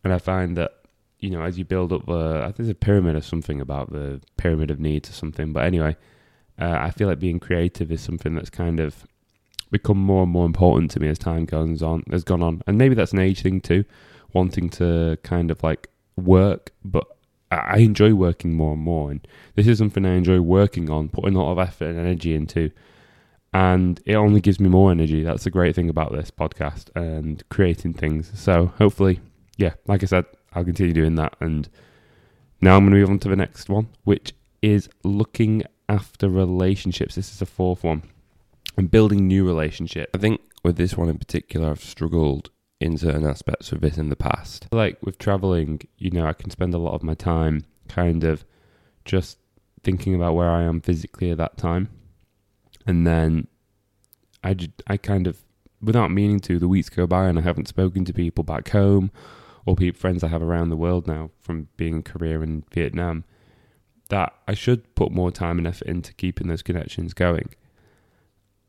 And 0.02 0.12
I 0.12 0.18
find 0.18 0.56
that, 0.56 0.72
you 1.20 1.30
know, 1.30 1.42
as 1.42 1.58
you 1.58 1.64
build 1.64 1.92
up, 1.92 2.08
uh, 2.08 2.40
I 2.40 2.46
think 2.46 2.56
there's 2.56 2.68
a 2.70 2.74
pyramid 2.74 3.14
or 3.14 3.20
something 3.20 3.60
about 3.60 3.92
the 3.92 4.20
pyramid 4.36 4.70
of 4.70 4.80
needs 4.80 5.08
or 5.08 5.12
something. 5.12 5.52
But 5.52 5.64
anyway, 5.64 5.96
uh, 6.58 6.76
I 6.80 6.90
feel 6.90 7.08
like 7.08 7.20
being 7.20 7.38
creative 7.38 7.92
is 7.92 8.00
something 8.00 8.34
that's 8.34 8.50
kind 8.50 8.80
of 8.80 9.06
become 9.72 9.98
more 9.98 10.22
and 10.22 10.30
more 10.30 10.46
important 10.46 10.90
to 10.92 11.00
me 11.00 11.08
as 11.08 11.18
time 11.18 11.46
goes 11.46 11.82
on 11.82 12.04
has 12.10 12.22
gone 12.22 12.42
on 12.42 12.62
and 12.66 12.76
maybe 12.76 12.94
that's 12.94 13.12
an 13.12 13.18
age 13.18 13.42
thing 13.42 13.58
too 13.58 13.84
wanting 14.34 14.68
to 14.68 15.18
kind 15.22 15.50
of 15.50 15.62
like 15.62 15.88
work 16.14 16.70
but 16.84 17.06
I 17.52 17.78
enjoy 17.78 18.14
working 18.14 18.54
more 18.54 18.73
and 18.75 18.82
more 18.82 19.11
and 19.11 19.26
this 19.54 19.66
is 19.66 19.78
something 19.78 20.04
I 20.04 20.14
enjoy 20.14 20.40
working 20.40 20.90
on 20.90 21.09
putting 21.09 21.35
a 21.35 21.42
lot 21.42 21.52
of 21.52 21.59
effort 21.59 21.87
and 21.87 21.99
energy 21.99 22.35
into 22.35 22.71
and 23.54 24.00
it 24.06 24.14
only 24.14 24.40
gives 24.40 24.59
me 24.59 24.68
more 24.68 24.90
energy. 24.90 25.23
That's 25.23 25.44
the 25.44 25.50
great 25.50 25.75
thing 25.75 25.90
about 25.90 26.12
this 26.12 26.30
podcast 26.30 26.88
and 26.97 27.47
creating 27.50 27.94
things. 27.94 28.32
So 28.35 28.73
hopefully 28.78 29.21
yeah 29.56 29.75
like 29.87 30.02
I 30.02 30.06
said 30.06 30.25
I'll 30.54 30.64
continue 30.64 30.94
doing 30.94 31.16
that 31.16 31.37
and 31.40 31.68
now 32.61 32.76
I'm 32.76 32.85
going 32.85 32.92
to 32.92 33.00
move 33.00 33.11
on 33.11 33.18
to 33.21 33.28
the 33.28 33.37
next 33.37 33.68
one 33.68 33.88
which 34.04 34.32
is 34.62 34.88
looking 35.04 35.64
after 35.88 36.28
relationships. 36.28 37.16
This 37.16 37.30
is 37.30 37.38
the 37.38 37.47
fourth 37.47 37.85
one. 37.85 38.02
And 38.76 38.90
building 38.90 39.26
new 39.26 39.44
relationships. 39.44 40.11
I 40.14 40.18
think 40.18 40.40
with 40.64 40.76
this 40.76 40.97
one 40.97 41.11
in 41.11 41.18
particular, 41.18 41.71
I've 41.71 41.85
struggled 41.85 42.50
in 42.82 42.98
certain 42.98 43.26
aspects 43.26 43.72
of 43.72 43.80
this 43.80 43.98
in 43.98 44.08
the 44.08 44.16
past. 44.16 44.66
Like 44.72 45.02
with 45.02 45.18
traveling, 45.18 45.80
you 45.98 46.10
know, 46.10 46.26
I 46.26 46.32
can 46.32 46.50
spend 46.50 46.74
a 46.74 46.78
lot 46.78 46.94
of 46.94 47.02
my 47.02 47.14
time 47.14 47.64
kind 47.88 48.24
of 48.24 48.44
just 49.04 49.38
thinking 49.82 50.14
about 50.14 50.34
where 50.34 50.50
I 50.50 50.62
am 50.62 50.80
physically 50.80 51.30
at 51.30 51.38
that 51.38 51.56
time. 51.56 51.88
And 52.86 53.06
then 53.06 53.46
I, 54.42 54.56
I 54.86 54.96
kind 54.96 55.26
of, 55.26 55.42
without 55.80 56.10
meaning 56.10 56.40
to, 56.40 56.58
the 56.58 56.68
weeks 56.68 56.88
go 56.88 57.06
by 57.06 57.26
and 57.26 57.38
I 57.38 57.42
haven't 57.42 57.68
spoken 57.68 58.04
to 58.04 58.12
people 58.12 58.44
back 58.44 58.68
home 58.70 59.10
or 59.66 59.76
people, 59.76 59.98
friends 59.98 60.24
I 60.24 60.28
have 60.28 60.42
around 60.42 60.70
the 60.70 60.76
world 60.76 61.06
now 61.06 61.30
from 61.40 61.68
being 61.76 61.96
in 61.96 62.02
Korea 62.02 62.40
and 62.40 62.68
Vietnam 62.70 63.24
that 64.08 64.34
I 64.46 64.54
should 64.54 64.94
put 64.94 65.10
more 65.10 65.30
time 65.30 65.58
and 65.58 65.66
effort 65.66 65.88
into 65.88 66.12
keeping 66.12 66.48
those 66.48 66.62
connections 66.62 67.14
going. 67.14 67.54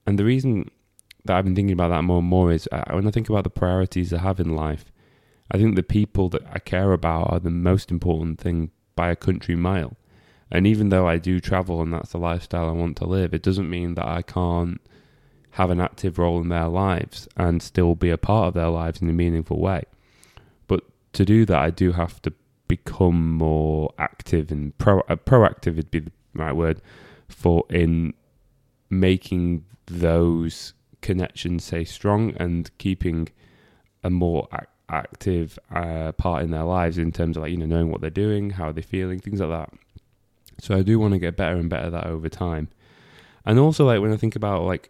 And 0.05 0.17
the 0.17 0.25
reason 0.25 0.69
that 1.25 1.37
I've 1.37 1.45
been 1.45 1.55
thinking 1.55 1.73
about 1.73 1.89
that 1.89 2.03
more 2.03 2.19
and 2.19 2.27
more 2.27 2.51
is 2.51 2.67
uh, 2.71 2.83
when 2.91 3.07
I 3.07 3.11
think 3.11 3.29
about 3.29 3.43
the 3.43 3.49
priorities 3.49 4.13
I 4.13 4.19
have 4.19 4.39
in 4.39 4.55
life, 4.55 4.85
I 5.51 5.57
think 5.57 5.75
the 5.75 5.83
people 5.83 6.29
that 6.29 6.43
I 6.51 6.59
care 6.59 6.91
about 6.91 7.31
are 7.31 7.39
the 7.39 7.49
most 7.49 7.91
important 7.91 8.39
thing 8.39 8.71
by 8.95 9.09
a 9.09 9.15
country 9.15 9.55
mile. 9.55 9.95
And 10.51 10.67
even 10.67 10.89
though 10.89 11.07
I 11.07 11.17
do 11.17 11.39
travel 11.39 11.81
and 11.81 11.93
that's 11.93 12.11
the 12.11 12.17
lifestyle 12.17 12.69
I 12.69 12.73
want 12.73 12.97
to 12.97 13.05
live, 13.05 13.33
it 13.33 13.41
doesn't 13.41 13.69
mean 13.69 13.95
that 13.95 14.05
I 14.05 14.21
can't 14.21 14.79
have 15.51 15.69
an 15.69 15.79
active 15.79 16.17
role 16.17 16.41
in 16.41 16.49
their 16.49 16.67
lives 16.67 17.27
and 17.37 17.61
still 17.61 17.95
be 17.95 18.09
a 18.09 18.17
part 18.17 18.49
of 18.49 18.53
their 18.53 18.69
lives 18.69 19.01
in 19.01 19.09
a 19.09 19.13
meaningful 19.13 19.59
way. 19.59 19.83
But 20.67 20.83
to 21.13 21.25
do 21.25 21.45
that, 21.45 21.57
I 21.57 21.69
do 21.69 21.93
have 21.93 22.21
to 22.23 22.33
become 22.67 23.33
more 23.33 23.93
active 23.99 24.51
and 24.51 24.75
pro 24.77 25.01
uh, 25.01 25.15
proactive 25.15 25.75
would 25.75 25.91
be 25.91 25.99
the 25.99 26.11
right 26.33 26.55
word 26.55 26.81
for 27.27 27.65
in 27.69 28.13
making 28.89 29.65
those 29.85 30.73
connections 31.03 31.65
stay 31.65 31.83
strong 31.83 32.33
and 32.37 32.75
keeping 32.79 33.29
a 34.03 34.09
more 34.09 34.47
ac- 34.53 34.65
active 34.89 35.59
uh, 35.73 36.11
part 36.13 36.43
in 36.43 36.51
their 36.51 36.63
lives 36.63 36.97
in 36.97 37.11
terms 37.11 37.37
of 37.37 37.43
like 37.43 37.51
you 37.51 37.57
know 37.57 37.65
knowing 37.65 37.91
what 37.91 38.01
they're 38.01 38.09
doing, 38.09 38.49
how 38.49 38.71
they're 38.71 38.83
feeling, 38.83 39.19
things 39.19 39.39
like 39.39 39.49
that. 39.49 39.71
So 40.59 40.75
I 40.75 40.81
do 40.81 40.99
want 40.99 41.13
to 41.13 41.19
get 41.19 41.37
better 41.37 41.55
and 41.55 41.69
better 41.69 41.87
at 41.87 41.91
that 41.91 42.07
over 42.07 42.29
time. 42.29 42.69
And 43.45 43.59
also 43.59 43.85
like 43.85 44.01
when 44.01 44.13
I 44.13 44.17
think 44.17 44.35
about 44.35 44.63
like 44.63 44.89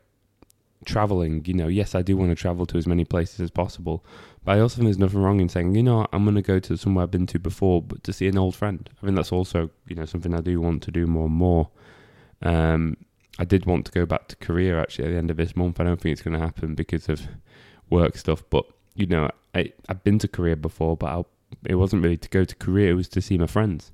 traveling, 0.86 1.43
you 1.45 1.54
know, 1.54 1.67
yes, 1.67 1.95
I 1.95 2.02
do 2.02 2.15
want 2.17 2.30
to 2.32 2.36
travel 2.36 2.65
to 2.67 2.78
as 2.78 2.88
many 2.88 3.06
places 3.06 3.39
as 3.39 3.49
possible, 3.49 4.06
but 4.43 4.58
I 4.58 4.60
also 4.60 4.76
think 4.76 4.88
there's 4.88 4.97
nothing 4.97 5.21
wrong 5.21 5.39
in 5.39 5.49
saying, 5.49 5.76
you 5.76 5.84
know, 5.84 6.06
I'm 6.13 6.23
going 6.23 6.36
to 6.36 6.41
go 6.41 6.60
to 6.60 6.78
somewhere 6.78 7.04
I've 7.04 7.12
been 7.12 7.26
to 7.28 7.39
before, 7.39 7.82
but 7.82 8.04
to 8.04 8.13
see 8.13 8.28
an 8.28 8.38
old 8.38 8.56
friend. 8.56 8.89
I 9.02 9.06
think 9.06 9.15
that's 9.15 9.32
also, 9.32 9.69
you 9.88 9.95
know, 9.95 10.06
something 10.06 10.34
I 10.34 10.41
do 10.41 10.60
want 10.62 10.84
to 10.84 10.91
do 10.91 11.08
more 11.08 11.26
and 11.26 11.36
more. 11.36 11.69
Um, 12.41 12.97
I 13.39 13.46
did 13.46 13.65
want 13.65 13.86
to 13.86 13.91
go 13.91 14.06
back 14.06 14.28
to 14.28 14.36
Korea 14.36 14.80
actually 14.80 15.06
at 15.06 15.12
the 15.12 15.17
end 15.17 15.32
of 15.32 15.38
this 15.38 15.56
month. 15.56 15.80
I 15.80 15.84
don't 15.84 16.00
think 16.00 16.13
it's 16.13 16.22
going 16.22 16.38
to 16.38 16.46
happen 16.46 16.76
because 16.76 17.10
of 17.10 17.28
work 17.89 18.17
stuff. 18.17 18.43
But 18.50 18.65
you 18.96 19.08
know, 19.08 19.30
I 19.56 19.72
I've 19.89 20.04
been 20.04 20.19
to 20.19 20.28
Korea 20.28 20.56
before, 20.56 20.96
but 20.96 21.08
I, 21.08 21.24
it 21.65 21.76
wasn't 21.76 22.04
really 22.04 22.17
to 22.17 22.30
go 22.30 22.43
to 22.43 22.56
Korea. 22.56 22.91
It 22.91 22.96
was 22.96 23.08
to 23.10 23.22
see 23.22 23.38
my 23.38 23.48
friends. 23.48 23.91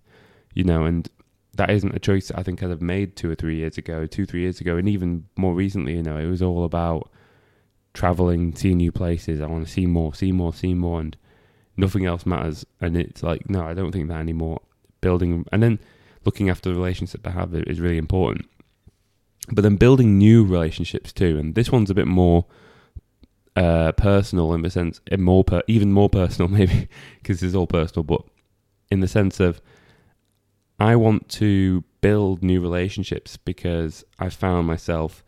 You 0.54 0.63
know, 0.63 0.84
and 0.84 1.10
that 1.56 1.69
isn't 1.69 1.95
a 1.95 1.99
choice 1.99 2.28
that 2.28 2.39
I 2.39 2.43
think 2.43 2.62
I'd 2.62 2.69
have 2.69 2.82
made 2.82 3.15
two 3.15 3.30
or 3.30 3.36
three 3.36 3.56
years 3.56 3.78
ago, 3.78 4.06
two 4.06 4.25
three 4.25 4.41
years 4.41 4.60
ago, 4.60 4.78
and 4.78 4.89
even 4.89 5.25
more 5.38 5.54
recently. 5.54 5.95
You 5.95 6.04
know, 6.04 6.17
it 6.17 6.28
was 6.28 6.41
all 6.41 6.65
about 6.65 7.10
traveling, 7.93 8.54
seeing 8.56 8.78
new 8.78 8.91
places. 8.91 9.39
I 9.39 9.47
want 9.47 9.65
to 9.65 9.71
see 9.71 9.86
more, 9.86 10.13
see 10.13 10.32
more, 10.34 10.54
see 10.54 10.73
more, 10.73 10.99
and 10.99 11.15
nothing 11.78 12.06
else 12.06 12.25
matters. 12.25 12.65
And 12.82 12.97
it's 12.97 13.23
like, 13.23 13.49
no, 13.49 13.63
I 13.63 13.73
don't 13.73 13.91
think 13.91 14.10
that 14.10 14.19
anymore. 14.19 14.62
Building 15.02 15.45
and 15.54 15.63
then 15.63 15.80
looking 16.25 16.49
after 16.49 16.69
the 16.69 16.75
relationship 16.75 17.25
I 17.25 17.30
have 17.30 17.56
is 17.56 17.80
really 17.80 17.97
important 17.97 18.45
but 19.51 19.63
then 19.63 19.75
building 19.75 20.17
new 20.17 20.43
relationships 20.43 21.12
too. 21.12 21.38
And 21.38 21.55
this 21.55 21.71
one's 21.71 21.89
a 21.89 21.95
bit 21.95 22.07
more 22.07 22.45
uh, 23.55 23.91
personal 23.93 24.53
in 24.53 24.62
the 24.62 24.69
sense, 24.69 25.01
more 25.17 25.43
per, 25.43 25.62
even 25.67 25.91
more 25.91 26.09
personal 26.09 26.49
maybe 26.57 26.88
because 27.21 27.43
it's 27.43 27.55
all 27.55 27.67
personal, 27.67 28.03
but 28.03 28.21
in 28.91 28.99
the 28.99 29.07
sense 29.07 29.39
of 29.39 29.62
I 30.79 30.95
want 30.95 31.27
to 31.29 31.83
build 32.01 32.41
new 32.41 32.62
relationships 32.62 33.35
because 33.38 34.05
I 34.17 34.29
found 34.29 34.65
myself, 34.65 35.23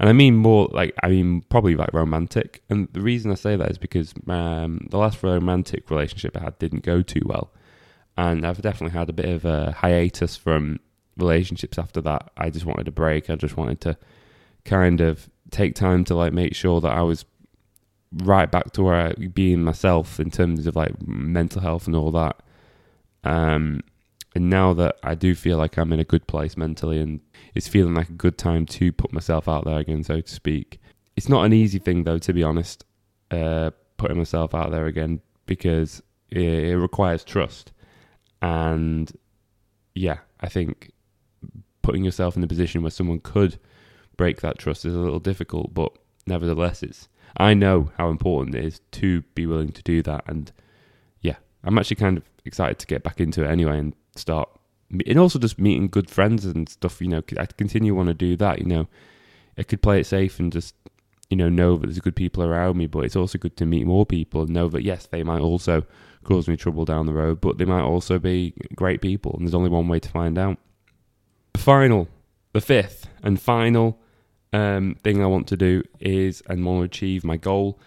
and 0.00 0.08
I 0.08 0.12
mean 0.12 0.34
more 0.36 0.68
like 0.72 0.94
I 1.02 1.08
mean 1.08 1.42
probably 1.42 1.76
like 1.76 1.92
romantic. 1.92 2.62
And 2.68 2.88
the 2.92 3.00
reason 3.00 3.30
I 3.30 3.36
say 3.36 3.54
that 3.54 3.70
is 3.70 3.78
because 3.78 4.12
um, 4.26 4.88
the 4.90 4.98
last 4.98 5.22
romantic 5.22 5.90
relationship 5.90 6.36
I 6.36 6.40
had 6.40 6.58
didn't 6.58 6.82
go 6.82 7.02
too 7.02 7.22
well, 7.24 7.52
and 8.16 8.44
I've 8.44 8.60
definitely 8.60 8.98
had 8.98 9.08
a 9.08 9.12
bit 9.12 9.28
of 9.28 9.44
a 9.44 9.72
hiatus 9.72 10.36
from 10.36 10.80
relationships 11.18 11.78
after 11.78 12.00
that. 12.02 12.30
I 12.36 12.50
just 12.50 12.66
wanted 12.66 12.88
a 12.88 12.92
break. 12.92 13.28
I 13.30 13.36
just 13.36 13.56
wanted 13.56 13.80
to 13.82 13.96
kind 14.64 15.00
of 15.00 15.28
take 15.50 15.74
time 15.74 16.04
to 16.04 16.14
like 16.14 16.32
make 16.32 16.54
sure 16.54 16.80
that 16.80 16.92
I 16.92 17.02
was 17.02 17.24
right 18.12 18.50
back 18.50 18.72
to 18.72 18.82
where 18.82 18.94
I 18.94 19.12
being 19.12 19.62
myself 19.62 20.18
in 20.18 20.30
terms 20.30 20.66
of 20.66 20.76
like 20.76 20.94
mental 21.06 21.60
health 21.60 21.86
and 21.86 21.96
all 21.96 22.10
that. 22.12 22.36
Um, 23.24 23.80
and 24.34 24.50
now 24.50 24.72
that 24.74 24.96
I 25.02 25.14
do 25.14 25.34
feel 25.34 25.58
like 25.58 25.76
I'm 25.76 25.92
in 25.92 26.00
a 26.00 26.04
good 26.04 26.26
place 26.26 26.56
mentally 26.56 27.00
and 27.00 27.20
it's 27.54 27.68
feeling 27.68 27.94
like 27.94 28.08
a 28.08 28.12
good 28.12 28.38
time 28.38 28.66
to 28.66 28.92
put 28.92 29.12
myself 29.12 29.48
out 29.48 29.64
there 29.64 29.78
again, 29.78 30.04
so 30.04 30.20
to 30.20 30.34
speak. 30.34 30.80
It's 31.16 31.28
not 31.28 31.44
an 31.44 31.52
easy 31.52 31.78
thing 31.78 32.04
though, 32.04 32.18
to 32.18 32.32
be 32.32 32.42
honest, 32.42 32.84
uh, 33.30 33.70
putting 33.96 34.18
myself 34.18 34.54
out 34.54 34.70
there 34.70 34.86
again 34.86 35.20
because 35.46 36.02
it, 36.30 36.42
it 36.42 36.78
requires 36.78 37.24
trust. 37.24 37.72
And 38.40 39.10
yeah, 39.94 40.18
I 40.40 40.48
think 40.48 40.92
putting 41.88 42.04
yourself 42.04 42.36
in 42.36 42.44
a 42.44 42.46
position 42.46 42.82
where 42.82 42.90
someone 42.90 43.18
could 43.18 43.58
break 44.18 44.42
that 44.42 44.58
trust 44.58 44.84
is 44.84 44.94
a 44.94 44.98
little 44.98 45.18
difficult, 45.18 45.72
but 45.72 45.90
nevertheless, 46.26 46.82
it's 46.82 47.08
I 47.38 47.54
know 47.54 47.90
how 47.96 48.10
important 48.10 48.54
it 48.54 48.62
is 48.62 48.82
to 48.92 49.22
be 49.34 49.46
willing 49.46 49.72
to 49.72 49.82
do 49.82 50.02
that, 50.02 50.22
and 50.26 50.52
yeah, 51.22 51.36
I'm 51.64 51.78
actually 51.78 51.96
kind 51.96 52.18
of 52.18 52.24
excited 52.44 52.78
to 52.80 52.86
get 52.86 53.02
back 53.02 53.22
into 53.22 53.42
it 53.42 53.48
anyway 53.50 53.78
and 53.78 53.94
start, 54.14 54.50
and 54.90 55.18
also 55.18 55.38
just 55.38 55.58
meeting 55.58 55.88
good 55.88 56.10
friends 56.10 56.44
and 56.44 56.68
stuff. 56.68 57.00
You 57.00 57.08
know, 57.08 57.22
I 57.38 57.46
continue 57.46 57.94
want 57.94 58.08
to 58.08 58.14
do 58.14 58.36
that. 58.36 58.58
You 58.58 58.66
know, 58.66 58.88
I 59.56 59.62
could 59.62 59.80
play 59.80 60.00
it 60.00 60.04
safe 60.04 60.38
and 60.38 60.52
just 60.52 60.74
you 61.30 61.38
know 61.38 61.48
know 61.48 61.78
that 61.78 61.86
there's 61.86 62.00
good 62.00 62.16
people 62.16 62.44
around 62.44 62.76
me, 62.76 62.86
but 62.86 63.06
it's 63.06 63.16
also 63.16 63.38
good 63.38 63.56
to 63.56 63.64
meet 63.64 63.86
more 63.86 64.04
people 64.04 64.42
and 64.42 64.50
know 64.50 64.68
that 64.68 64.82
yes, 64.82 65.06
they 65.06 65.22
might 65.22 65.40
also 65.40 65.86
cause 66.22 66.48
me 66.48 66.56
trouble 66.58 66.84
down 66.84 67.06
the 67.06 67.14
road, 67.14 67.40
but 67.40 67.56
they 67.56 67.64
might 67.64 67.80
also 67.80 68.18
be 68.18 68.52
great 68.74 69.00
people, 69.00 69.32
and 69.38 69.46
there's 69.46 69.54
only 69.54 69.70
one 69.70 69.88
way 69.88 69.98
to 69.98 70.10
find 70.10 70.36
out 70.36 70.58
final, 71.58 72.08
the 72.52 72.60
fifth 72.60 73.08
and 73.22 73.40
final 73.40 73.98
um, 74.52 74.96
thing 75.02 75.22
I 75.22 75.26
want 75.26 75.46
to 75.48 75.56
do 75.56 75.82
is 76.00 76.42
and 76.48 76.64
want 76.64 76.80
to 76.80 76.84
achieve 76.84 77.24
my 77.24 77.36
goal 77.36 77.78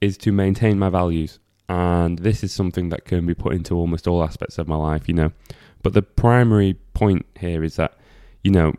is 0.00 0.18
to 0.18 0.32
maintain 0.32 0.78
my 0.78 0.90
values. 0.90 1.38
And 1.68 2.18
this 2.18 2.44
is 2.44 2.52
something 2.52 2.90
that 2.90 3.04
can 3.04 3.24
be 3.24 3.34
put 3.34 3.54
into 3.54 3.74
almost 3.74 4.06
all 4.06 4.22
aspects 4.22 4.58
of 4.58 4.68
my 4.68 4.76
life, 4.76 5.08
you 5.08 5.14
know. 5.14 5.32
But 5.82 5.94
the 5.94 6.02
primary 6.02 6.74
point 6.94 7.24
here 7.38 7.64
is 7.64 7.76
that, 7.76 7.96
you 8.44 8.50
know, 8.50 8.74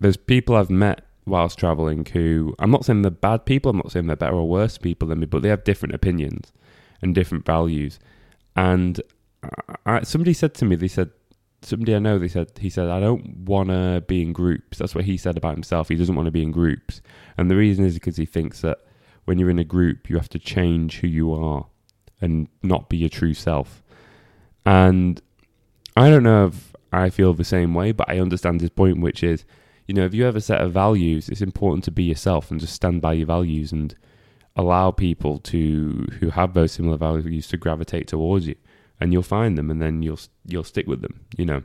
there's 0.00 0.16
people 0.16 0.56
I've 0.56 0.70
met 0.70 1.06
whilst 1.26 1.58
traveling 1.58 2.04
who 2.04 2.54
I'm 2.58 2.70
not 2.70 2.84
saying 2.84 3.02
they're 3.02 3.10
bad 3.10 3.46
people, 3.46 3.70
I'm 3.70 3.78
not 3.78 3.92
saying 3.92 4.06
they're 4.06 4.16
better 4.16 4.36
or 4.36 4.48
worse 4.48 4.76
people 4.76 5.08
than 5.08 5.20
me, 5.20 5.26
but 5.26 5.42
they 5.42 5.48
have 5.48 5.64
different 5.64 5.94
opinions 5.94 6.52
and 7.00 7.14
different 7.14 7.46
values. 7.46 7.98
And 8.56 9.00
I, 9.86 10.02
somebody 10.02 10.32
said 10.32 10.54
to 10.54 10.64
me, 10.64 10.76
they 10.76 10.88
said, 10.88 11.10
somebody 11.64 11.94
I 11.94 11.98
know, 11.98 12.18
they 12.18 12.28
said, 12.28 12.50
he 12.58 12.70
said, 12.70 12.88
I 12.88 13.00
don't 13.00 13.38
want 13.38 13.68
to 13.68 14.02
be 14.06 14.22
in 14.22 14.32
groups. 14.32 14.78
That's 14.78 14.94
what 14.94 15.04
he 15.04 15.16
said 15.16 15.36
about 15.36 15.54
himself. 15.54 15.88
He 15.88 15.96
doesn't 15.96 16.14
want 16.14 16.26
to 16.26 16.32
be 16.32 16.42
in 16.42 16.50
groups. 16.50 17.00
And 17.36 17.50
the 17.50 17.56
reason 17.56 17.84
is 17.84 17.94
because 17.94 18.16
he 18.16 18.26
thinks 18.26 18.60
that 18.60 18.78
when 19.24 19.38
you're 19.38 19.50
in 19.50 19.58
a 19.58 19.64
group, 19.64 20.08
you 20.08 20.16
have 20.16 20.28
to 20.30 20.38
change 20.38 21.00
who 21.00 21.06
you 21.06 21.32
are 21.32 21.66
and 22.20 22.48
not 22.62 22.88
be 22.88 22.98
your 22.98 23.08
true 23.08 23.34
self. 23.34 23.82
And 24.66 25.20
I 25.96 26.10
don't 26.10 26.22
know 26.22 26.46
if 26.46 26.74
I 26.92 27.10
feel 27.10 27.34
the 27.34 27.44
same 27.44 27.74
way, 27.74 27.92
but 27.92 28.08
I 28.08 28.18
understand 28.18 28.60
his 28.60 28.70
point, 28.70 29.00
which 29.00 29.22
is, 29.22 29.44
you 29.86 29.94
know, 29.94 30.04
if 30.04 30.14
you 30.14 30.24
have 30.24 30.36
a 30.36 30.40
set 30.40 30.60
of 30.60 30.72
values, 30.72 31.28
it's 31.28 31.42
important 31.42 31.84
to 31.84 31.90
be 31.90 32.04
yourself 32.04 32.50
and 32.50 32.60
just 32.60 32.74
stand 32.74 33.02
by 33.02 33.12
your 33.14 33.26
values 33.26 33.72
and 33.72 33.94
allow 34.56 34.90
people 34.90 35.38
to 35.38 36.06
who 36.20 36.30
have 36.30 36.54
those 36.54 36.72
similar 36.72 36.96
values 36.96 37.48
to 37.48 37.56
gravitate 37.56 38.08
towards 38.08 38.46
you, 38.46 38.54
and 39.00 39.12
you'll 39.12 39.22
find 39.22 39.58
them, 39.58 39.70
and 39.70 39.80
then 39.80 40.02
you'll 40.02 40.20
you'll 40.46 40.64
stick 40.64 40.86
with 40.86 41.02
them. 41.02 41.24
You 41.36 41.46
know, 41.46 41.62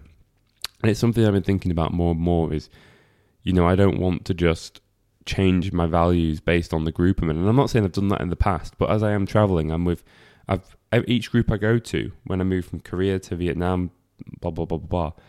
and 0.81 0.91
it's 0.91 0.99
something 0.99 1.25
I've 1.25 1.33
been 1.33 1.43
thinking 1.43 1.71
about 1.71 1.93
more 1.93 2.11
and 2.11 2.19
more. 2.19 2.53
Is 2.53 2.69
you 3.43 3.53
know, 3.53 3.67
I 3.67 3.75
don't 3.75 3.99
want 3.99 4.25
to 4.25 4.33
just 4.33 4.81
change 5.25 5.71
my 5.71 5.85
values 5.85 6.39
based 6.39 6.73
on 6.73 6.85
the 6.85 6.91
group 6.91 7.21
I'm 7.21 7.29
in, 7.29 7.37
and 7.37 7.47
I'm 7.47 7.55
not 7.55 7.69
saying 7.69 7.85
I've 7.85 7.91
done 7.91 8.07
that 8.09 8.21
in 8.21 8.29
the 8.29 8.35
past, 8.35 8.77
but 8.77 8.89
as 8.89 9.03
I 9.03 9.11
am 9.11 9.25
traveling, 9.25 9.71
I'm 9.71 9.85
with 9.85 10.03
I've 10.47 10.75
each 11.07 11.31
group 11.31 11.51
I 11.51 11.57
go 11.57 11.77
to 11.77 12.11
when 12.25 12.41
I 12.41 12.43
move 12.43 12.65
from 12.65 12.79
Korea 12.79 13.19
to 13.19 13.35
Vietnam, 13.35 13.91
blah 14.41 14.51
blah 14.51 14.65
blah 14.65 14.77
blah. 14.77 15.11
blah 15.11 15.23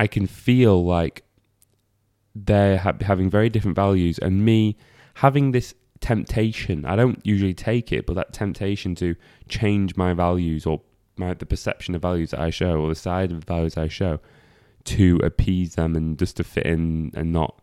I 0.00 0.06
can 0.06 0.26
feel 0.26 0.84
like 0.84 1.24
they're 2.34 2.78
ha- 2.78 2.92
having 3.00 3.28
very 3.28 3.48
different 3.48 3.74
values, 3.74 4.18
and 4.18 4.44
me 4.44 4.76
having 5.14 5.52
this 5.52 5.74
temptation. 6.00 6.84
I 6.84 6.96
don't 6.96 7.20
usually 7.24 7.54
take 7.54 7.92
it, 7.92 8.06
but 8.06 8.14
that 8.14 8.32
temptation 8.32 8.94
to 8.96 9.14
change 9.48 9.96
my 9.96 10.12
values 10.14 10.66
or 10.66 10.80
my, 11.16 11.34
the 11.34 11.46
perception 11.46 11.94
of 11.94 12.02
values 12.02 12.30
that 12.30 12.40
I 12.40 12.50
show 12.50 12.80
or 12.80 12.88
the 12.88 12.94
side 12.94 13.32
of 13.32 13.44
values 13.44 13.76
I 13.76 13.88
show 13.88 14.20
to 14.84 15.20
appease 15.22 15.74
them 15.74 15.96
and 15.96 16.18
just 16.18 16.36
to 16.36 16.44
fit 16.44 16.66
in 16.66 17.12
and 17.14 17.32
not 17.32 17.60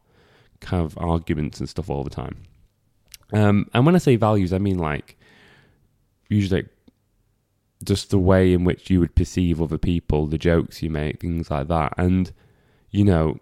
have 0.67 0.97
arguments 0.97 1.59
and 1.59 1.69
stuff 1.69 1.89
all 1.89 2.03
the 2.03 2.09
time. 2.09 2.43
Um, 3.33 3.69
and 3.73 3.85
when 3.85 3.95
I 3.95 3.99
say 3.99 4.15
values, 4.15 4.53
I 4.53 4.59
mean 4.59 4.77
like 4.77 5.17
usually 6.29 6.67
just 7.83 8.09
the 8.09 8.19
way 8.19 8.53
in 8.53 8.63
which 8.63 8.89
you 8.89 8.99
would 8.99 9.15
perceive 9.15 9.61
other 9.61 9.77
people, 9.77 10.27
the 10.27 10.37
jokes 10.37 10.81
you 10.81 10.89
make, 10.89 11.21
things 11.21 11.49
like 11.49 11.67
that. 11.67 11.93
And 11.97 12.31
you 12.91 13.03
know, 13.03 13.39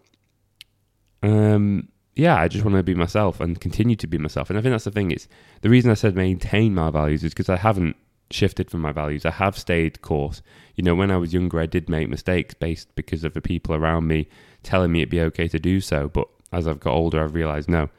um, 1.21 1.89
yeah, 2.15 2.39
I 2.39 2.47
just 2.47 2.63
want 2.63 2.77
to 2.77 2.83
be 2.83 2.95
myself 2.95 3.39
and 3.39 3.59
continue 3.59 3.95
to 3.95 4.07
be 4.07 4.17
myself. 4.17 4.49
And 4.49 4.59
I 4.59 4.61
think 4.61 4.73
that's 4.73 4.83
the 4.83 4.91
thing. 4.91 5.11
It's 5.11 5.27
the 5.61 5.69
reason 5.69 5.89
I 5.89 5.95
said 5.95 6.15
maintain 6.15 6.75
my 6.75 6.91
values 6.91 7.23
is 7.23 7.33
because 7.33 7.49
I 7.49 7.57
haven't 7.57 7.95
shifted 8.29 8.69
from 8.69 8.81
my 8.81 8.91
values. 8.91 9.25
I 9.25 9.31
have 9.31 9.57
stayed 9.57 10.01
course. 10.01 10.41
You 10.75 10.83
know, 10.83 10.95
when 10.95 11.11
I 11.11 11.17
was 11.17 11.33
younger, 11.33 11.59
I 11.59 11.65
did 11.65 11.89
make 11.89 12.09
mistakes 12.09 12.53
based 12.53 12.93
because 12.95 13.23
of 13.23 13.33
the 13.33 13.41
people 13.41 13.75
around 13.75 14.07
me 14.07 14.27
telling 14.61 14.91
me 14.91 14.99
it'd 14.99 15.09
be 15.09 15.21
okay 15.21 15.47
to 15.47 15.59
do 15.59 15.81
so. 15.81 16.07
But 16.07 16.27
as 16.51 16.67
I've 16.67 16.79
got 16.79 16.93
older, 16.93 17.23
I've 17.23 17.33
realized 17.33 17.69
no, 17.69 17.89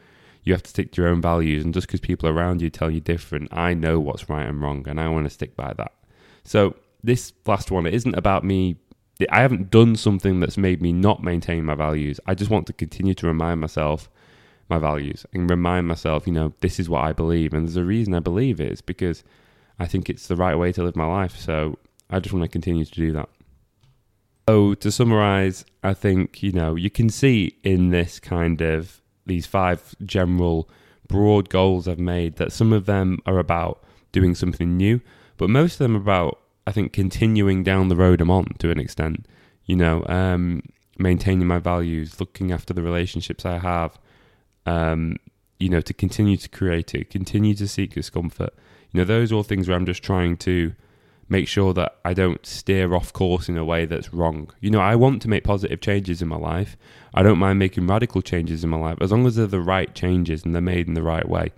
you 0.44 0.52
have 0.52 0.62
to 0.62 0.70
stick 0.70 0.92
to 0.92 1.02
your 1.02 1.10
own 1.10 1.20
values. 1.20 1.64
And 1.64 1.74
just 1.74 1.86
because 1.86 2.00
people 2.00 2.28
around 2.28 2.62
you 2.62 2.70
tell 2.70 2.90
you 2.90 3.00
different, 3.00 3.48
I 3.52 3.74
know 3.74 3.98
what's 3.98 4.28
right 4.28 4.46
and 4.46 4.60
wrong, 4.60 4.86
and 4.88 5.00
I 5.00 5.08
want 5.08 5.26
to 5.26 5.30
stick 5.30 5.56
by 5.56 5.72
that. 5.74 5.92
So 6.44 6.76
this 7.02 7.32
last 7.46 7.70
one, 7.70 7.86
it 7.86 7.94
isn't 7.94 8.14
about 8.14 8.44
me 8.44 8.76
I 9.30 9.40
haven't 9.40 9.70
done 9.70 9.96
something 9.96 10.40
that's 10.40 10.58
made 10.58 10.82
me 10.82 10.92
not 10.92 11.22
maintain 11.22 11.64
my 11.64 11.74
values. 11.74 12.18
I 12.26 12.34
just 12.34 12.50
want 12.50 12.66
to 12.66 12.72
continue 12.72 13.14
to 13.14 13.26
remind 13.26 13.60
myself 13.60 14.10
my 14.68 14.78
values 14.78 15.24
and 15.32 15.48
remind 15.48 15.86
myself, 15.86 16.26
you 16.26 16.32
know, 16.32 16.52
this 16.60 16.80
is 16.80 16.88
what 16.88 17.04
I 17.04 17.12
believe. 17.12 17.52
And 17.52 17.66
there's 17.66 17.76
a 17.76 17.84
reason 17.84 18.14
I 18.14 18.20
believe 18.20 18.60
it. 18.60 18.72
It's 18.72 18.80
because 18.80 19.22
I 19.78 19.86
think 19.86 20.08
it's 20.08 20.26
the 20.26 20.36
right 20.36 20.56
way 20.56 20.72
to 20.72 20.82
live 20.82 20.96
my 20.96 21.06
life. 21.06 21.36
So 21.36 21.78
I 22.10 22.18
just 22.20 22.32
want 22.32 22.44
to 22.44 22.48
continue 22.48 22.84
to 22.84 22.90
do 22.90 23.12
that. 23.12 23.28
So 24.48 24.74
to 24.74 24.90
summarize, 24.90 25.64
I 25.82 25.94
think, 25.94 26.42
you 26.42 26.52
know, 26.52 26.74
you 26.74 26.90
can 26.90 27.08
see 27.08 27.56
in 27.62 27.90
this 27.90 28.18
kind 28.18 28.60
of 28.60 29.00
these 29.26 29.46
five 29.46 29.94
general 30.04 30.68
broad 31.08 31.48
goals 31.48 31.88
I've 31.88 31.98
made 31.98 32.36
that 32.36 32.52
some 32.52 32.72
of 32.72 32.86
them 32.86 33.20
are 33.26 33.38
about 33.38 33.82
doing 34.12 34.34
something 34.34 34.76
new, 34.76 35.00
but 35.36 35.50
most 35.50 35.74
of 35.74 35.78
them 35.78 35.96
are 35.96 36.00
about 36.00 36.40
I 36.66 36.72
think 36.72 36.92
continuing 36.92 37.62
down 37.62 37.88
the 37.88 37.96
road 37.96 38.20
I'm 38.20 38.30
on 38.30 38.46
to 38.58 38.70
an 38.70 38.78
extent, 38.78 39.26
you 39.66 39.76
know, 39.76 40.04
um, 40.06 40.62
maintaining 40.98 41.46
my 41.46 41.58
values, 41.58 42.20
looking 42.20 42.52
after 42.52 42.72
the 42.72 42.82
relationships 42.82 43.44
I 43.44 43.58
have, 43.58 43.98
um, 44.66 45.16
you 45.58 45.68
know, 45.68 45.80
to 45.80 45.92
continue 45.92 46.36
to 46.36 46.48
create 46.48 46.94
it, 46.94 47.10
continue 47.10 47.54
to 47.54 47.68
seek 47.68 47.94
discomfort. 47.94 48.54
You 48.92 49.00
know, 49.00 49.04
those 49.04 49.32
are 49.32 49.36
all 49.36 49.42
things 49.42 49.68
where 49.68 49.76
I'm 49.76 49.86
just 49.86 50.02
trying 50.02 50.36
to 50.38 50.74
make 51.28 51.48
sure 51.48 51.72
that 51.74 51.96
I 52.04 52.14
don't 52.14 52.44
steer 52.44 52.94
off 52.94 53.12
course 53.12 53.48
in 53.48 53.56
a 53.56 53.64
way 53.64 53.86
that's 53.86 54.12
wrong. 54.12 54.50
You 54.60 54.70
know, 54.70 54.80
I 54.80 54.94
want 54.94 55.22
to 55.22 55.28
make 55.28 55.44
positive 55.44 55.80
changes 55.80 56.20
in 56.20 56.28
my 56.28 56.36
life. 56.36 56.76
I 57.14 57.22
don't 57.22 57.38
mind 57.38 57.58
making 57.58 57.86
radical 57.86 58.22
changes 58.22 58.62
in 58.62 58.70
my 58.70 58.76
life 58.76 58.98
as 59.00 59.10
long 59.10 59.26
as 59.26 59.36
they're 59.36 59.46
the 59.46 59.60
right 59.60 59.94
changes 59.94 60.44
and 60.44 60.54
they're 60.54 60.62
made 60.62 60.86
in 60.86 60.94
the 60.94 61.02
right 61.02 61.28
way. 61.28 61.52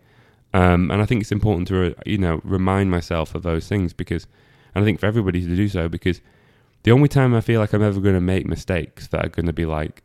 Um, 0.55 0.91
and 0.91 1.03
I 1.03 1.05
think 1.05 1.21
it's 1.21 1.33
important 1.33 1.69
to, 1.69 1.95
you 2.07 2.19
know, 2.19 2.41
remind 2.45 2.91
myself 2.91 3.35
of 3.35 3.43
those 3.43 3.69
things 3.69 3.93
because 3.93 4.27
and 4.77 4.85
I 4.85 4.87
think 4.87 5.01
for 5.01 5.07
everybody 5.07 5.41
to 5.41 5.57
do 5.57 5.71
so 5.71 5.89
because 5.89 6.21
the 6.83 6.91
only 6.91 7.09
time 7.09 7.35
I 7.35 7.41
feel 7.41 7.61
like 7.61 7.73
I'm 7.73 7.83
ever 7.83 7.99
going 7.99 8.15
to 8.15 8.21
make 8.21 8.45
mistakes 8.45 9.07
that 9.09 9.25
are 9.25 9.31
going 9.31 9.47
to 9.47 9.53
be 9.55 9.65
like 9.65 10.03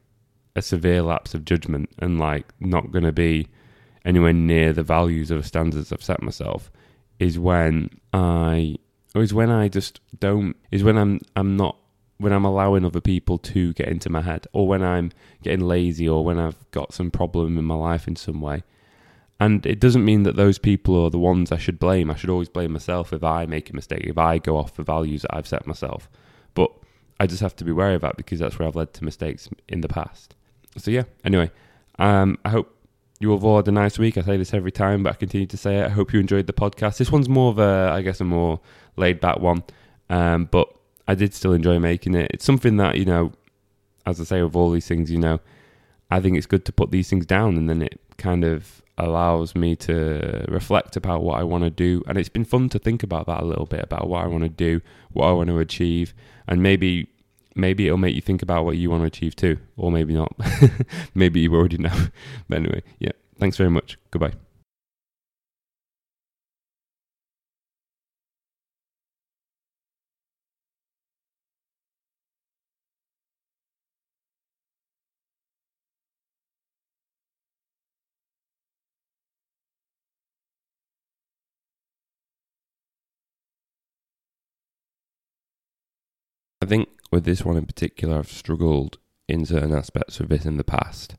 a 0.56 0.62
severe 0.62 1.02
lapse 1.02 1.34
of 1.34 1.44
judgment 1.44 1.90
and 2.00 2.18
like 2.18 2.46
not 2.62 2.90
going 2.90 3.04
to 3.04 3.12
be 3.12 3.50
anywhere 4.06 4.32
near 4.32 4.72
the 4.72 4.82
values 4.82 5.30
or 5.30 5.40
the 5.40 5.44
standards 5.44 5.92
I've 5.92 6.02
set 6.02 6.24
myself 6.24 6.72
is 7.20 7.38
when 7.38 7.90
I 8.14 8.78
is 9.14 9.34
when 9.34 9.50
I 9.50 9.68
just 9.68 10.00
don't 10.22 10.56
is 10.72 10.86
when 10.86 10.98
I'm 10.98 11.20
I'm 11.36 11.58
not 11.58 11.76
when 12.18 12.32
I'm 12.32 12.46
allowing 12.46 12.86
other 12.86 13.02
people 13.02 13.40
to 13.40 13.74
get 13.74 13.90
into 13.90 14.10
my 14.10 14.22
head 14.22 14.48
or 14.54 14.70
when 14.70 14.84
I'm 14.84 15.12
getting 15.44 15.68
lazy 15.68 16.08
or 16.08 16.24
when 16.24 16.40
I've 16.40 16.72
got 16.72 16.94
some 16.94 17.12
problem 17.12 17.58
in 17.58 17.66
my 17.66 17.76
life 17.76 18.08
in 18.08 18.16
some 18.16 18.40
way 18.40 18.64
and 19.42 19.66
it 19.66 19.80
doesn't 19.80 20.06
mean 20.06 20.22
that 20.22 20.36
those 20.36 20.60
people 20.60 21.04
are 21.04 21.10
the 21.10 21.18
ones 21.18 21.52
I 21.52 21.58
should 21.58 21.80
blame. 21.80 22.12
I 22.12 22.16
should 22.16 22.30
always 22.30 22.48
blame 22.48 22.74
myself 22.74 23.12
if 23.12 23.24
I 23.24 23.48
make 23.48 23.72
a 23.72 23.76
mistake, 23.76 24.04
if 24.04 24.20
I 24.20 24.38
go 24.38 24.56
off 24.56 24.76
the 24.76 24.84
values 24.84 25.24
that 25.24 25.36
I've 25.36 25.48
set 25.48 25.66
myself. 25.66 26.12
But 26.54 26.72
I 27.20 27.26
just 27.26 27.42
have 27.42 27.56
to 27.56 27.64
be 27.64 27.72
wary 27.72 27.96
of 27.96 28.02
that 28.02 28.18
because 28.18 28.38
that's 28.38 28.60
where 28.60 28.68
I've 28.68 28.76
led 28.76 28.94
to 28.94 29.04
mistakes 29.04 29.50
in 29.68 29.82
the 29.82 29.88
past. 29.88 30.36
So 30.78 30.92
yeah, 30.92 31.06
anyway, 31.26 31.50
um, 31.98 32.38
I 32.46 32.50
hope 32.50 32.78
you 33.20 33.34
all 33.34 33.56
had 33.56 33.68
a 33.68 33.72
nice 33.72 33.98
week. 33.98 34.16
I 34.16 34.22
say 34.22 34.38
this 34.38 34.54
every 34.54 34.72
time, 34.72 35.02
but 35.02 35.14
I 35.14 35.16
continue 35.16 35.48
to 35.48 35.58
say 35.58 35.80
it. 35.80 35.88
I 35.88 35.90
hope 35.90 36.14
you 36.14 36.20
enjoyed 36.20 36.46
the 36.46 36.54
podcast. 36.54 37.00
This 37.00 37.12
one's 37.12 37.28
more 37.28 37.50
of 37.50 37.58
a, 37.58 37.92
I 37.92 38.04
guess, 38.04 38.22
a 38.22 38.24
more 38.24 38.60
laid 38.96 39.20
back 39.20 39.40
one, 39.40 39.64
um, 40.12 40.50
but 40.52 40.72
I 41.08 41.16
did 41.16 41.34
still 41.34 41.54
enjoy 41.54 41.80
making 41.80 42.14
it. 42.14 42.30
It's 42.32 42.46
something 42.46 42.78
that, 42.78 42.96
you 42.96 43.06
know, 43.06 43.32
as 44.06 44.22
I 44.22 44.24
say 44.24 44.44
with 44.44 44.56
all 44.56 44.70
these 44.70 44.88
things, 44.88 45.10
you 45.10 45.18
know, 45.18 45.40
I 46.12 46.20
think 46.20 46.38
it's 46.38 46.46
good 46.46 46.64
to 46.66 46.72
put 46.72 46.92
these 46.92 47.10
things 47.10 47.26
down 47.26 47.58
and 47.58 47.68
then 47.68 47.82
it 47.82 48.00
kind 48.22 48.44
of 48.44 48.82
allows 48.98 49.56
me 49.56 49.76
to 49.76 50.46
reflect 50.48 50.96
about 50.96 51.24
what 51.24 51.40
I 51.40 51.44
want 51.44 51.64
to 51.64 51.70
do. 51.70 52.04
And 52.08 52.18
it's 52.18 52.30
been 52.30 52.46
fun 52.46 52.70
to 52.70 52.80
think 52.80 53.04
about 53.04 53.26
that 53.26 53.42
a 53.42 53.46
little 53.46 53.66
bit 53.66 53.84
about 53.84 54.08
what 54.08 54.24
I 54.24 54.28
want 54.28 54.44
to 54.44 54.50
do, 54.50 54.82
what 55.12 55.28
I 55.28 55.32
want 55.32 55.50
to 55.50 55.60
achieve, 55.60 56.14
and 56.48 56.62
maybe 56.62 57.08
maybe 57.56 57.86
it'll 57.86 57.98
make 57.98 58.16
you 58.16 58.22
think 58.22 58.42
about 58.42 58.64
what 58.64 58.78
you 58.78 58.90
want 58.90 59.02
to 59.02 59.08
achieve 59.08 59.36
too, 59.36 59.58
or 59.76 59.92
maybe 59.92 60.14
not. 60.14 60.34
maybe 61.16 61.42
you 61.42 61.54
already 61.54 61.78
know. 61.78 62.08
but 62.48 62.60
anyway, 62.60 62.84
yeah. 63.00 63.12
Thanks 63.40 63.58
very 63.58 63.72
much. 63.72 63.98
Goodbye. 64.12 64.34
With 87.12 87.26
this 87.26 87.44
one 87.44 87.58
in 87.58 87.66
particular, 87.66 88.20
I've 88.20 88.32
struggled 88.32 88.98
in 89.28 89.46
certain 89.46 89.74
aspects 89.74 90.20
of 90.20 90.32
it 90.32 90.46
in 90.46 90.58
the 90.58 90.64
past. 90.64 91.10